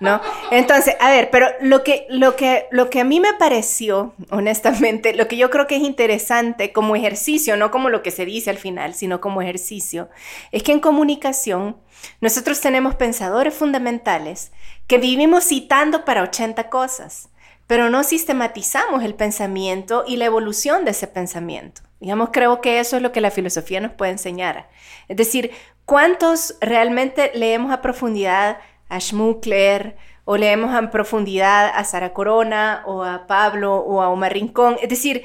¿No? 0.00 0.20
Entonces, 0.52 0.94
a 1.00 1.10
ver, 1.10 1.30
pero 1.30 1.48
lo 1.60 1.82
que, 1.82 2.06
lo, 2.08 2.36
que, 2.36 2.66
lo 2.70 2.88
que 2.88 3.00
a 3.00 3.04
mí 3.04 3.18
me 3.18 3.34
pareció, 3.34 4.14
honestamente, 4.30 5.12
lo 5.12 5.26
que 5.26 5.36
yo 5.36 5.50
creo 5.50 5.66
que 5.66 5.76
es 5.76 5.82
interesante 5.82 6.72
como 6.72 6.94
ejercicio, 6.94 7.56
no 7.56 7.72
como 7.72 7.88
lo 7.88 8.02
que 8.02 8.12
se 8.12 8.24
dice 8.24 8.50
al 8.50 8.58
final, 8.58 8.94
sino 8.94 9.20
como 9.20 9.42
ejercicio, 9.42 10.08
es 10.52 10.62
que 10.62 10.72
en 10.72 10.80
comunicación 10.80 11.76
nosotros 12.20 12.60
tenemos 12.60 12.94
pensadores 12.94 13.54
fundamentales 13.54 14.52
que 14.86 14.98
vivimos 14.98 15.44
citando 15.44 16.04
para 16.04 16.22
80 16.22 16.68
cosas, 16.70 17.28
pero 17.66 17.90
no 17.90 18.02
sistematizamos 18.02 19.04
el 19.04 19.14
pensamiento 19.14 20.04
y 20.06 20.16
la 20.16 20.24
evolución 20.24 20.84
de 20.84 20.92
ese 20.92 21.06
pensamiento. 21.06 21.82
Digamos, 22.00 22.30
creo 22.32 22.60
que 22.60 22.80
eso 22.80 22.96
es 22.96 23.02
lo 23.02 23.12
que 23.12 23.20
la 23.20 23.30
filosofía 23.30 23.80
nos 23.80 23.92
puede 23.92 24.12
enseñar. 24.12 24.70
Es 25.08 25.16
decir, 25.16 25.50
¿cuántos 25.84 26.56
realmente 26.60 27.30
leemos 27.34 27.72
a 27.72 27.82
profundidad 27.82 28.58
a 28.88 29.00
Schmuckler 29.00 29.96
o 30.24 30.36
leemos 30.36 30.74
a 30.74 30.90
profundidad 30.90 31.70
a 31.74 31.84
Sara 31.84 32.12
Corona 32.12 32.82
o 32.86 33.02
a 33.02 33.26
Pablo 33.26 33.76
o 33.76 34.02
a 34.02 34.08
Omar 34.08 34.32
Rincón? 34.32 34.76
Es 34.82 34.88
decir, 34.88 35.24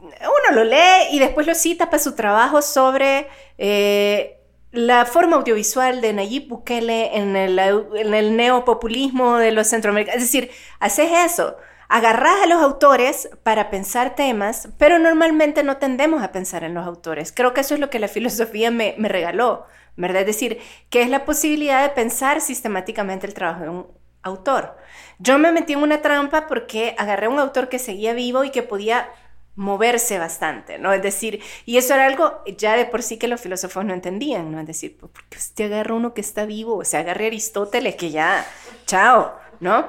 uno 0.00 0.54
lo 0.54 0.64
lee 0.64 1.08
y 1.12 1.18
después 1.18 1.46
lo 1.46 1.54
cita 1.54 1.86
para 1.86 2.02
su 2.02 2.14
trabajo 2.14 2.62
sobre 2.62 3.28
eh, 3.58 4.38
la 4.72 5.04
forma 5.04 5.36
audiovisual 5.36 6.00
de 6.00 6.12
Nayib 6.12 6.48
Bukele 6.48 7.16
en 7.16 7.36
el, 7.36 7.58
en 7.58 8.14
el 8.14 8.36
neopopulismo 8.36 9.36
de 9.36 9.52
los 9.52 9.66
centroamericanos. 9.66 10.22
Es 10.22 10.32
decir, 10.32 10.50
haces 10.78 11.10
eso 11.26 11.56
agarras 11.90 12.40
a 12.44 12.46
los 12.46 12.62
autores 12.62 13.28
para 13.42 13.68
pensar 13.68 14.14
temas, 14.14 14.68
pero 14.78 15.00
normalmente 15.00 15.64
no 15.64 15.78
tendemos 15.78 16.22
a 16.22 16.30
pensar 16.30 16.62
en 16.62 16.72
los 16.72 16.86
autores. 16.86 17.32
Creo 17.32 17.52
que 17.52 17.62
eso 17.62 17.74
es 17.74 17.80
lo 17.80 17.90
que 17.90 17.98
la 17.98 18.08
filosofía 18.16 18.70
me, 18.70 18.94
regaló, 18.96 19.66
¿verdad? 19.96 20.20
Es 20.20 20.26
decir, 20.26 20.60
que 20.88 21.02
es 21.02 21.10
la 21.10 21.24
posibilidad 21.24 21.82
de 21.82 21.90
pensar 21.90 22.40
sistemáticamente 22.40 23.26
el 23.26 23.34
trabajo 23.34 23.62
de 23.64 23.68
un 23.68 23.86
autor. 24.22 24.76
Yo 25.18 25.38
me 25.38 25.50
metí 25.50 25.72
en 25.72 25.82
una 25.82 26.00
trampa 26.00 26.46
porque 26.46 26.94
agarré 26.96 27.26
un 27.26 27.40
autor 27.40 27.68
que 27.68 27.80
seguía 27.80 28.14
vivo 28.14 28.44
y 28.44 28.50
que 28.50 28.62
podía 28.62 29.10
moverse 29.56 30.18
bastante, 30.18 30.78
¿no? 30.78 30.92
Es 30.92 31.02
decir, 31.02 31.42
y 31.66 31.76
eso 31.76 31.94
era 31.94 32.06
algo 32.06 32.40
ya 32.56 32.76
de 32.76 32.86
por 32.86 33.02
sí 33.02 33.18
que 33.18 33.26
los 33.26 33.40
filósofos 33.40 33.84
no 33.84 33.92
entendían, 33.92 34.52
¿no? 34.52 34.60
Es 34.60 34.66
decir, 34.66 34.96
¿por 34.96 35.10
qué 35.28 35.38
usted 35.38 35.72
agarra 35.72 35.94
uno 35.94 36.14
que 36.14 36.20
está 36.20 36.46
vivo? 36.46 36.76
O 36.76 36.84
sea, 36.84 37.00
agarre 37.00 37.26
Aristóteles 37.26 37.96
que 37.96 38.10
ya, 38.10 38.46
chao, 38.86 39.34
¿no? 39.58 39.88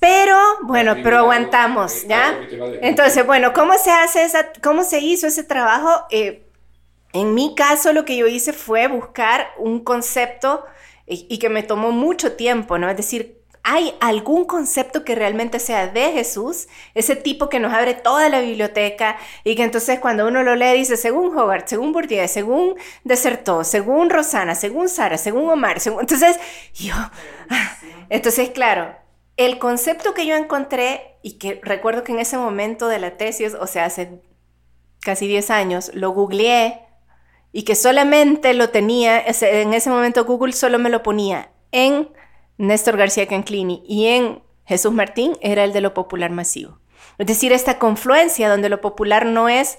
Pero, 0.00 0.36
bueno, 0.62 0.96
pero 1.04 1.18
aguantamos, 1.18 2.06
¿ya? 2.08 2.40
Entonces, 2.80 3.24
bueno, 3.26 3.52
¿cómo 3.52 3.76
se 3.76 3.90
hace 3.90 4.24
esa, 4.24 4.50
cómo 4.62 4.82
se 4.82 4.98
hizo 4.98 5.26
ese 5.26 5.44
trabajo? 5.44 6.06
Eh, 6.10 6.46
en 7.12 7.34
mi 7.34 7.54
caso, 7.54 7.92
lo 7.92 8.06
que 8.06 8.16
yo 8.16 8.26
hice 8.26 8.54
fue 8.54 8.88
buscar 8.88 9.48
un 9.58 9.84
concepto 9.84 10.64
y, 11.06 11.38
que 11.38 11.48
me 11.48 11.62
tomó 11.62 11.90
mucho 11.90 12.32
tiempo, 12.32 12.78
¿no? 12.78 12.88
Es 12.88 12.96
decir, 12.96 13.42
¿hay 13.62 13.92
algún 14.00 14.44
concepto 14.44 15.04
que 15.04 15.16
realmente 15.16 15.58
sea 15.58 15.88
de 15.88 16.12
Jesús? 16.12 16.68
Ese 16.94 17.16
tipo 17.16 17.48
que 17.48 17.58
nos 17.58 17.74
abre 17.74 17.94
toda 17.94 18.28
la 18.28 18.40
biblioteca 18.40 19.18
y 19.42 19.56
que 19.56 19.64
entonces 19.64 19.98
cuando 19.98 20.28
uno 20.28 20.44
lo 20.44 20.54
lee 20.54 20.78
dice, 20.78 20.96
según 20.96 21.36
Hogarth, 21.36 21.66
según 21.66 21.92
Bourdieu, 21.92 22.28
según 22.28 22.76
Desertó, 23.02 23.64
según 23.64 24.08
Rosana, 24.08 24.54
según 24.54 24.88
Sara, 24.88 25.18
según 25.18 25.50
Omar, 25.50 25.80
según... 25.80 26.00
Entonces, 26.00 26.38
yo... 26.74 26.94
Ah, 27.50 27.76
entonces, 28.08 28.50
claro, 28.50 28.94
el 29.40 29.58
concepto 29.58 30.12
que 30.12 30.26
yo 30.26 30.36
encontré 30.36 31.16
y 31.22 31.38
que 31.38 31.60
recuerdo 31.62 32.04
que 32.04 32.12
en 32.12 32.18
ese 32.18 32.36
momento 32.36 32.88
de 32.88 32.98
la 32.98 33.16
tesis, 33.16 33.54
o 33.54 33.66
sea, 33.66 33.86
hace 33.86 34.20
casi 35.00 35.26
10 35.26 35.50
años, 35.50 35.90
lo 35.94 36.10
googleé 36.10 36.82
y 37.50 37.62
que 37.62 37.74
solamente 37.74 38.52
lo 38.52 38.68
tenía, 38.68 39.18
en 39.18 39.72
ese 39.72 39.88
momento 39.88 40.26
Google 40.26 40.52
solo 40.52 40.78
me 40.78 40.90
lo 40.90 41.02
ponía 41.02 41.52
en 41.72 42.10
Néstor 42.58 42.98
García 42.98 43.26
Canclini 43.26 43.82
y 43.86 44.08
en 44.08 44.42
Jesús 44.66 44.92
Martín 44.92 45.38
era 45.40 45.64
el 45.64 45.72
de 45.72 45.80
lo 45.80 45.94
popular 45.94 46.30
masivo. 46.30 46.78
Es 47.16 47.26
decir, 47.26 47.52
esta 47.52 47.78
confluencia 47.78 48.50
donde 48.50 48.68
lo 48.68 48.82
popular 48.82 49.24
no 49.24 49.48
es 49.48 49.78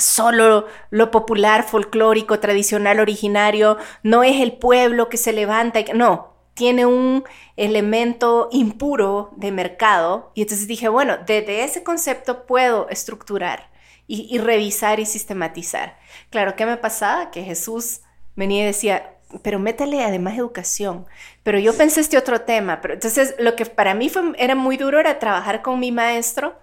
solo 0.00 0.66
lo 0.90 1.10
popular, 1.12 1.62
folclórico, 1.62 2.40
tradicional, 2.40 2.98
originario, 2.98 3.76
no 4.02 4.24
es 4.24 4.40
el 4.40 4.54
pueblo 4.54 5.08
que 5.08 5.16
se 5.16 5.32
levanta, 5.32 5.78
y, 5.78 5.84
no, 5.94 6.39
tiene 6.60 6.84
un 6.84 7.24
elemento 7.56 8.50
impuro 8.52 9.30
de 9.34 9.50
mercado. 9.50 10.30
Y 10.34 10.42
entonces 10.42 10.68
dije, 10.68 10.90
bueno, 10.90 11.16
desde 11.26 11.64
ese 11.64 11.82
concepto 11.82 12.44
puedo 12.44 12.86
estructurar 12.90 13.70
y, 14.06 14.36
revisar 14.36 15.00
y 15.00 15.06
sistematizar. 15.06 15.98
Claro, 16.28 16.56
¿qué 16.56 16.66
me 16.66 16.76
pasaba? 16.76 17.30
Que 17.30 17.44
Jesús 17.44 18.02
venía 18.36 18.64
y 18.64 18.66
decía, 18.66 19.14
pero 19.40 19.58
métele 19.58 20.04
además 20.04 20.36
educación. 20.36 21.06
Pero 21.42 21.58
yo 21.58 21.74
pensé 21.74 22.02
este 22.02 22.18
otro 22.18 22.42
tema. 22.42 22.82
Pero 22.82 22.92
entonces 22.92 23.34
lo 23.38 23.56
que 23.56 23.64
para 23.64 23.94
mí 23.94 24.10
fue, 24.10 24.34
era 24.36 24.54
muy 24.54 24.76
duro 24.76 25.00
era 25.00 25.18
trabajar 25.18 25.62
con 25.62 25.80
mi 25.80 25.92
maestro 25.92 26.58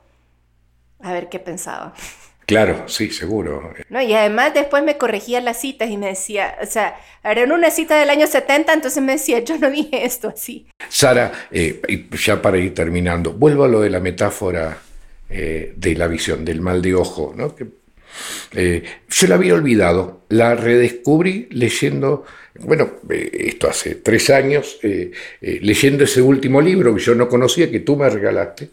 a 1.01 1.11
ver 1.11 1.27
qué 1.27 1.39
pensaba. 1.39 1.95
Claro, 2.47 2.87
sí, 2.87 3.11
seguro. 3.11 3.73
No, 3.89 4.01
y 4.01 4.13
además 4.13 4.53
después 4.53 4.81
me 4.81 4.97
corregía 4.97 5.41
las 5.41 5.59
citas 5.59 5.89
y 5.89 5.97
me 5.97 6.07
decía, 6.07 6.55
o 6.63 6.65
sea, 6.65 6.95
era 7.21 7.41
en 7.41 7.51
una 7.51 7.69
cita 7.71 7.99
del 7.99 8.09
año 8.09 8.25
70, 8.25 8.71
entonces 8.71 9.03
me 9.03 9.11
decía, 9.11 9.39
yo 9.39 9.57
no 9.57 9.69
dije 9.69 10.05
esto 10.05 10.29
así. 10.29 10.65
Sara, 10.87 11.29
eh, 11.51 11.81
ya 12.13 12.41
para 12.41 12.57
ir 12.57 12.73
terminando, 12.73 13.33
vuelvo 13.33 13.65
a 13.65 13.67
lo 13.67 13.81
de 13.81 13.89
la 13.89 13.99
metáfora 13.99 14.77
eh, 15.29 15.73
de 15.75 15.95
la 15.95 16.07
visión, 16.07 16.45
del 16.45 16.61
mal 16.61 16.81
de 16.81 16.95
ojo, 16.95 17.33
¿no? 17.35 17.53
Que, 17.53 17.67
eh, 18.53 18.83
yo 19.09 19.27
la 19.27 19.35
había 19.35 19.53
olvidado, 19.53 20.21
la 20.29 20.55
redescubrí 20.55 21.49
leyendo 21.51 22.23
bueno, 22.59 22.91
eh, 23.09 23.29
esto 23.47 23.69
hace 23.69 23.95
tres 23.95 24.29
años, 24.29 24.79
eh, 24.81 25.11
eh, 25.41 25.59
leyendo 25.61 26.03
ese 26.03 26.21
último 26.21 26.61
libro 26.61 26.95
que 26.95 27.01
yo 27.01 27.15
no 27.15 27.27
conocía, 27.27 27.69
que 27.69 27.81
tú 27.81 27.95
me 27.95 28.09
regalaste, 28.09 28.69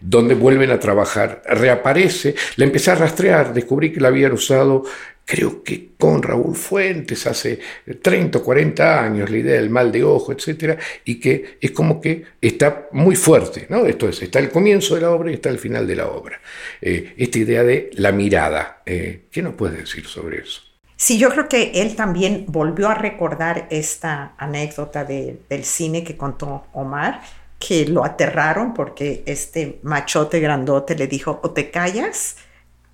donde 0.00 0.34
vuelven 0.34 0.70
a 0.70 0.78
trabajar, 0.78 1.42
reaparece, 1.46 2.34
la 2.56 2.64
empecé 2.64 2.90
a 2.90 2.96
rastrear, 2.96 3.52
descubrí 3.54 3.92
que 3.92 4.00
la 4.00 4.08
habían 4.08 4.32
usado, 4.32 4.84
creo 5.24 5.62
que 5.62 5.90
con 5.98 6.22
Raúl 6.22 6.54
Fuentes 6.54 7.26
hace 7.26 7.58
30 8.02 8.38
o 8.38 8.42
40 8.42 9.04
años, 9.04 9.30
la 9.30 9.38
idea 9.38 9.54
del 9.54 9.70
mal 9.70 9.90
de 9.90 10.04
ojo, 10.04 10.32
etcétera, 10.32 10.76
y 11.04 11.18
que 11.18 11.58
es 11.60 11.70
como 11.70 12.00
que 12.00 12.24
está 12.40 12.88
muy 12.92 13.16
fuerte, 13.16 13.66
¿no? 13.68 13.86
Esto 13.86 14.08
es, 14.08 14.22
está 14.22 14.38
el 14.38 14.50
comienzo 14.50 14.94
de 14.94 15.00
la 15.02 15.10
obra 15.10 15.30
y 15.30 15.34
está 15.34 15.48
el 15.48 15.58
final 15.58 15.86
de 15.86 15.96
la 15.96 16.08
obra. 16.08 16.40
esta 16.80 17.38
idea 17.38 17.62
de 17.64 17.90
la 17.94 18.12
mirada, 18.12 18.82
¿qué 18.84 19.42
nos 19.42 19.54
puedes 19.54 19.78
decir 19.78 20.06
sobre 20.06 20.40
eso? 20.40 20.73
Sí, 20.96 21.18
yo 21.18 21.30
creo 21.30 21.48
que 21.48 21.72
él 21.74 21.96
también 21.96 22.44
volvió 22.48 22.88
a 22.88 22.94
recordar 22.94 23.66
esta 23.70 24.34
anécdota 24.38 25.04
del 25.04 25.64
cine 25.64 26.04
que 26.04 26.16
contó 26.16 26.66
Omar, 26.72 27.20
que 27.58 27.86
lo 27.86 28.04
aterraron 28.04 28.74
porque 28.74 29.22
este 29.26 29.80
machote 29.82 30.38
grandote 30.40 30.94
le 30.94 31.06
dijo, 31.06 31.40
o 31.42 31.50
te 31.50 31.70
callas 31.70 32.36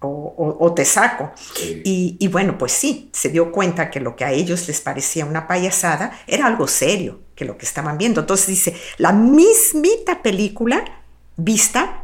o, 0.03 0.73
te 0.75 0.87
saco. 0.87 1.31
Y, 1.85 2.17
y, 2.19 2.29
bueno, 2.29 2.57
pues 2.57 2.73
sí, 2.73 3.11
se 3.13 3.29
dio 3.29 3.53
cuenta 3.53 3.91
que 3.91 4.01
lo 4.01 4.17
que 4.17 4.25
a 4.25 4.33
ellos 4.33 4.67
les 4.67 4.81
parecía 4.81 5.27
una 5.27 5.47
payasada 5.47 6.19
era 6.27 6.47
algo 6.47 6.67
serio, 6.67 7.21
que 7.35 7.45
lo 7.45 7.59
que 7.59 7.67
estaban 7.67 7.99
viendo. 7.99 8.21
Entonces 8.21 8.47
dice, 8.47 8.75
la 8.97 9.13
mismita 9.13 10.23
película 10.23 10.85
vista 11.37 12.00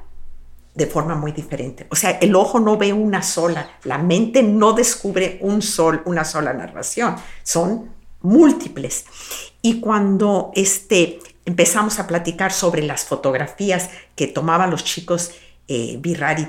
de 0.76 0.86
forma 0.86 1.14
muy 1.14 1.32
diferente. 1.32 1.86
O 1.90 1.96
sea, 1.96 2.10
el 2.10 2.36
ojo 2.36 2.60
no 2.60 2.76
ve 2.76 2.92
una 2.92 3.22
sola, 3.22 3.78
la 3.84 3.96
mente 3.96 4.42
no 4.42 4.74
descubre 4.74 5.38
un 5.40 5.62
sol, 5.62 6.02
una 6.04 6.24
sola 6.24 6.52
narración, 6.52 7.16
son 7.42 7.90
múltiples. 8.20 9.06
Y 9.62 9.80
cuando 9.80 10.52
este, 10.54 11.18
empezamos 11.46 11.98
a 11.98 12.06
platicar 12.06 12.52
sobre 12.52 12.82
las 12.82 13.06
fotografías 13.06 13.88
que 14.14 14.26
tomaban 14.26 14.70
los 14.70 14.84
chicos 14.84 15.32
eh, 15.66 15.98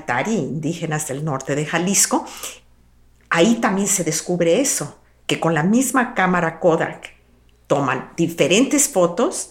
Tari, 0.06 0.34
indígenas 0.34 1.08
del 1.08 1.24
norte 1.24 1.56
de 1.56 1.64
Jalisco, 1.64 2.26
ahí 3.30 3.56
también 3.56 3.88
se 3.88 4.04
descubre 4.04 4.60
eso, 4.60 4.98
que 5.26 5.40
con 5.40 5.54
la 5.54 5.62
misma 5.62 6.14
cámara 6.14 6.60
Kodak 6.60 7.14
toman 7.66 8.12
diferentes 8.14 8.88
fotos, 8.88 9.50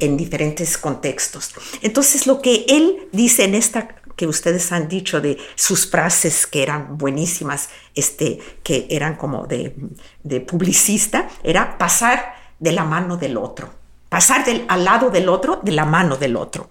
en 0.00 0.16
diferentes 0.16 0.76
contextos. 0.78 1.54
Entonces, 1.82 2.26
lo 2.26 2.40
que 2.42 2.66
él 2.68 3.08
dice 3.12 3.44
en 3.44 3.54
esta 3.54 3.88
que 4.16 4.26
ustedes 4.26 4.72
han 4.72 4.88
dicho 4.88 5.20
de 5.20 5.36
sus 5.54 5.88
frases 5.88 6.46
que 6.46 6.62
eran 6.62 6.96
buenísimas, 6.96 7.68
este, 7.94 8.38
que 8.62 8.86
eran 8.90 9.16
como 9.16 9.46
de, 9.46 9.76
de 10.22 10.40
publicista, 10.40 11.28
era 11.44 11.76
pasar 11.76 12.34
de 12.58 12.72
la 12.72 12.84
mano 12.84 13.18
del 13.18 13.36
otro, 13.36 13.70
pasar 14.08 14.44
del, 14.44 14.64
al 14.68 14.84
lado 14.84 15.10
del 15.10 15.28
otro, 15.28 15.60
de 15.62 15.72
la 15.72 15.84
mano 15.84 16.16
del 16.16 16.36
otro. 16.36 16.68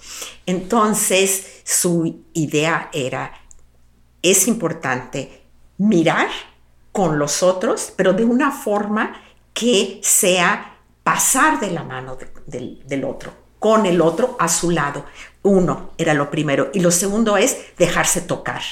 Entonces, 0.47 1.61
su 1.63 2.23
idea 2.33 2.89
era, 2.91 3.31
es 4.23 4.47
importante 4.47 5.43
mirar 5.77 6.29
con 6.91 7.19
los 7.19 7.43
otros, 7.43 7.93
pero 7.95 8.13
de 8.13 8.23
una 8.23 8.51
forma 8.51 9.21
que 9.53 9.99
sea 10.01 10.74
pasar 11.05 11.59
de 11.59 11.69
la 11.69 11.83
mano 11.83 12.17
del, 12.47 13.05
otro, 13.05 13.31
con 13.59 13.85
el 13.85 14.01
otro 14.01 14.35
a 14.39 14.47
su 14.47 14.71
lado. 14.71 15.05
Uno 15.43 15.91
era 15.99 16.15
lo 16.15 16.31
primero. 16.31 16.71
Y 16.73 16.79
lo 16.79 16.89
segundo 16.89 17.37
es 17.37 17.57
dejarse 17.77 18.21
tocar. 18.21 18.63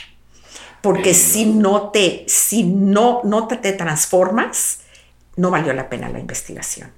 Porque 0.81 1.13
si 1.13 1.45
no 1.45 1.91
te, 1.91 2.25
si 2.27 2.63
no, 2.63 3.21
no 3.23 3.47
te, 3.47 3.57
te 3.57 3.73
transformas, 3.73 4.79
no 5.35 5.51
valió 5.51 5.73
la 5.73 5.89
pena 5.89 6.09
la 6.09 6.19
investigación. 6.19 6.91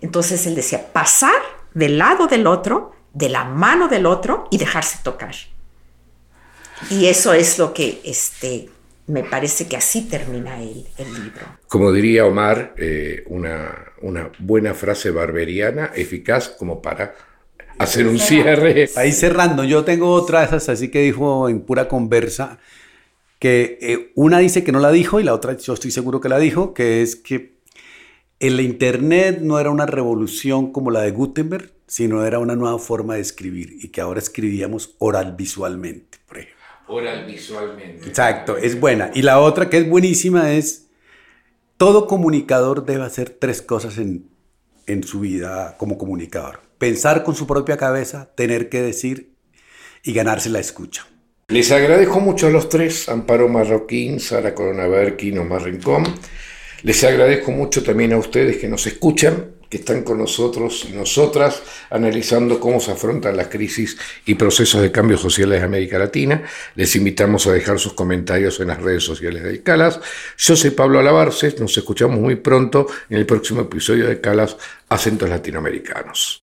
Entonces 0.00 0.46
él 0.46 0.54
decía, 0.54 0.92
pasar 0.92 1.34
del 1.74 1.98
lado 1.98 2.28
del 2.28 2.46
otro, 2.46 2.94
de 3.12 3.30
la 3.30 3.44
mano 3.44 3.88
del 3.88 4.06
otro 4.06 4.46
y 4.52 4.58
dejarse 4.58 4.98
tocar. 5.02 5.34
Y 6.90 7.06
eso 7.06 7.32
es 7.32 7.58
lo 7.58 7.74
que 7.74 8.00
este, 8.04 8.70
me 9.06 9.22
parece 9.22 9.66
que 9.66 9.76
así 9.76 10.02
termina 10.08 10.60
el, 10.60 10.86
el 10.98 11.12
libro. 11.12 11.42
Como 11.68 11.92
diría 11.92 12.26
Omar, 12.26 12.74
eh, 12.78 13.24
una, 13.26 13.92
una, 14.00 14.30
buena 14.38 14.74
frase 14.74 15.10
barberiana, 15.10 15.90
eficaz 15.94 16.48
como 16.48 16.80
para 16.80 17.14
hacer 17.78 18.06
un 18.06 18.18
cierre. 18.18 18.88
Ahí 18.96 19.12
cerrando, 19.12 19.64
yo 19.64 19.84
tengo 19.84 20.10
otra 20.10 20.40
de 20.40 20.46
esas, 20.46 20.68
así 20.68 20.88
que 20.88 21.02
dijo 21.02 21.48
en 21.48 21.60
pura 21.60 21.88
conversa, 21.88 22.58
que 23.38 23.78
eh, 23.82 24.12
una 24.14 24.38
dice 24.38 24.64
que 24.64 24.72
no 24.72 24.80
la 24.80 24.90
dijo 24.90 25.20
y 25.20 25.24
la 25.24 25.34
otra 25.34 25.56
yo 25.56 25.74
estoy 25.74 25.90
seguro 25.90 26.20
que 26.20 26.28
la 26.28 26.38
dijo, 26.38 26.72
que 26.72 27.02
es 27.02 27.16
que 27.16 27.58
el 28.40 28.60
Internet 28.60 29.40
no 29.42 29.60
era 29.60 29.70
una 29.70 29.86
revolución 29.86 30.72
como 30.72 30.90
la 30.90 31.02
de 31.02 31.10
Gutenberg, 31.10 31.72
sino 31.86 32.24
era 32.24 32.38
una 32.38 32.56
nueva 32.56 32.78
forma 32.78 33.16
de 33.16 33.20
escribir 33.20 33.76
y 33.80 33.88
que 33.88 34.00
ahora 34.00 34.18
escribíamos 34.18 34.96
oral 34.98 35.34
visualmente, 35.36 36.18
por 36.26 36.38
ejemplo. 36.38 36.53
Oral 36.88 37.26
visualmente. 37.26 38.06
Exacto, 38.06 38.56
es 38.56 38.78
buena. 38.78 39.10
Y 39.14 39.22
la 39.22 39.40
otra 39.40 39.70
que 39.70 39.78
es 39.78 39.88
buenísima 39.88 40.52
es, 40.52 40.88
todo 41.76 42.06
comunicador 42.06 42.84
debe 42.84 43.04
hacer 43.04 43.30
tres 43.30 43.62
cosas 43.62 43.98
en, 43.98 44.28
en 44.86 45.02
su 45.02 45.20
vida 45.20 45.76
como 45.78 45.98
comunicador. 45.98 46.60
Pensar 46.78 47.24
con 47.24 47.34
su 47.34 47.46
propia 47.46 47.76
cabeza, 47.76 48.30
tener 48.34 48.68
que 48.68 48.82
decir 48.82 49.34
y 50.02 50.12
ganarse 50.12 50.50
la 50.50 50.60
escucha. 50.60 51.06
Les 51.48 51.70
agradezco 51.72 52.20
mucho 52.20 52.46
a 52.46 52.50
los 52.50 52.68
tres, 52.68 53.08
Amparo 53.08 53.48
Marroquín, 53.48 54.18
Sara 54.18 54.54
Corona 54.54 54.86
Berkin, 54.86 55.38
Omar 55.38 55.62
Rincón. 55.62 56.04
Les 56.82 57.02
agradezco 57.04 57.50
mucho 57.50 57.82
también 57.82 58.12
a 58.12 58.18
ustedes 58.18 58.58
que 58.58 58.68
nos 58.68 58.86
escuchan, 58.86 59.53
que 59.68 59.78
están 59.78 60.02
con 60.02 60.18
nosotros 60.18 60.86
y 60.88 60.92
nosotras 60.92 61.62
analizando 61.90 62.60
cómo 62.60 62.80
se 62.80 62.92
afrontan 62.92 63.36
las 63.36 63.48
crisis 63.48 63.96
y 64.26 64.34
procesos 64.34 64.82
de 64.82 64.90
cambio 64.90 65.18
sociales 65.18 65.60
de 65.60 65.66
América 65.66 65.98
Latina. 65.98 66.42
Les 66.74 66.94
invitamos 66.96 67.46
a 67.46 67.52
dejar 67.52 67.78
sus 67.78 67.94
comentarios 67.94 68.60
en 68.60 68.68
las 68.68 68.80
redes 68.80 69.04
sociales 69.04 69.42
de 69.42 69.62
Calas. 69.62 70.00
Yo 70.38 70.56
soy 70.56 70.70
Pablo 70.70 70.98
Alabarces, 70.98 71.58
nos 71.60 71.76
escuchamos 71.76 72.18
muy 72.18 72.36
pronto 72.36 72.86
en 73.08 73.18
el 73.18 73.26
próximo 73.26 73.62
episodio 73.62 74.06
de 74.06 74.20
Calas 74.20 74.56
Acentos 74.88 75.28
Latinoamericanos. 75.28 76.44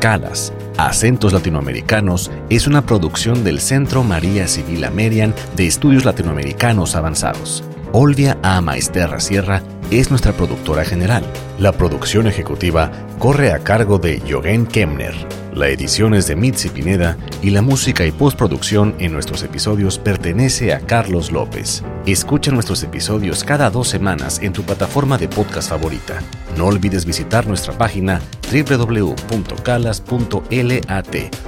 Calas, 0.00 0.52
Acentos 0.76 1.32
Latinoamericanos 1.32 2.30
es 2.50 2.68
una 2.68 2.86
producción 2.86 3.42
del 3.42 3.60
Centro 3.60 4.04
María 4.04 4.46
Civil 4.46 4.84
Amerian 4.84 5.34
de 5.56 5.66
Estudios 5.66 6.04
Latinoamericanos 6.04 6.94
Avanzados. 6.94 7.64
Olvia 7.92 8.38
A. 8.42 8.60
Maesterra 8.60 9.18
Sierra 9.18 9.62
es 9.90 10.10
nuestra 10.10 10.32
productora 10.32 10.84
general. 10.84 11.24
La 11.58 11.72
producción 11.72 12.26
ejecutiva 12.26 12.90
corre 13.18 13.52
a 13.52 13.60
cargo 13.60 13.98
de 13.98 14.22
Jogen 14.28 14.66
Kemner. 14.66 15.14
La 15.54 15.68
edición 15.68 16.14
es 16.14 16.28
de 16.28 16.36
Mitzi 16.36 16.68
Pineda 16.68 17.16
y 17.42 17.50
la 17.50 17.62
música 17.62 18.06
y 18.06 18.12
postproducción 18.12 18.94
en 18.98 19.12
nuestros 19.12 19.42
episodios 19.42 19.98
pertenece 19.98 20.72
a 20.72 20.80
Carlos 20.80 21.32
López. 21.32 21.82
Escucha 22.06 22.52
nuestros 22.52 22.82
episodios 22.84 23.42
cada 23.42 23.70
dos 23.70 23.88
semanas 23.88 24.38
en 24.40 24.52
tu 24.52 24.62
plataforma 24.62 25.18
de 25.18 25.26
podcast 25.26 25.70
favorita. 25.70 26.20
No 26.56 26.66
olvides 26.66 27.04
visitar 27.04 27.46
nuestra 27.46 27.76
página 27.76 28.20
www.calas.lat 28.52 29.16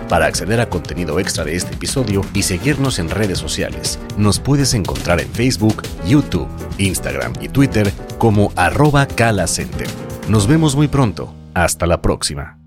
para 0.09 0.27
acceder 0.27 0.61
a 0.61 0.69
contenido 0.69 1.21
extra 1.21 1.45
de 1.45 1.55
este 1.55 1.75
episodio 1.75 2.23
y 2.35 2.43
seguirnos 2.43 2.99
en 2.99 3.11
redes 3.11 3.39
sociales. 3.39 4.01
Nos 4.17 4.41
puedes 4.41 4.75
encontrar 4.75 5.21
en 5.21 5.29
Facebook, 5.31 5.83
YouTube, 6.05 6.49
Instagram 6.79 7.35
y 7.41 7.49
Twitter 7.49 7.93
como 8.31 8.53
arroba 8.55 9.07
calacenter. 9.07 9.89
Nos 10.29 10.47
vemos 10.47 10.77
muy 10.77 10.87
pronto. 10.87 11.35
Hasta 11.53 11.85
la 11.89 12.01
próxima. 12.01 12.60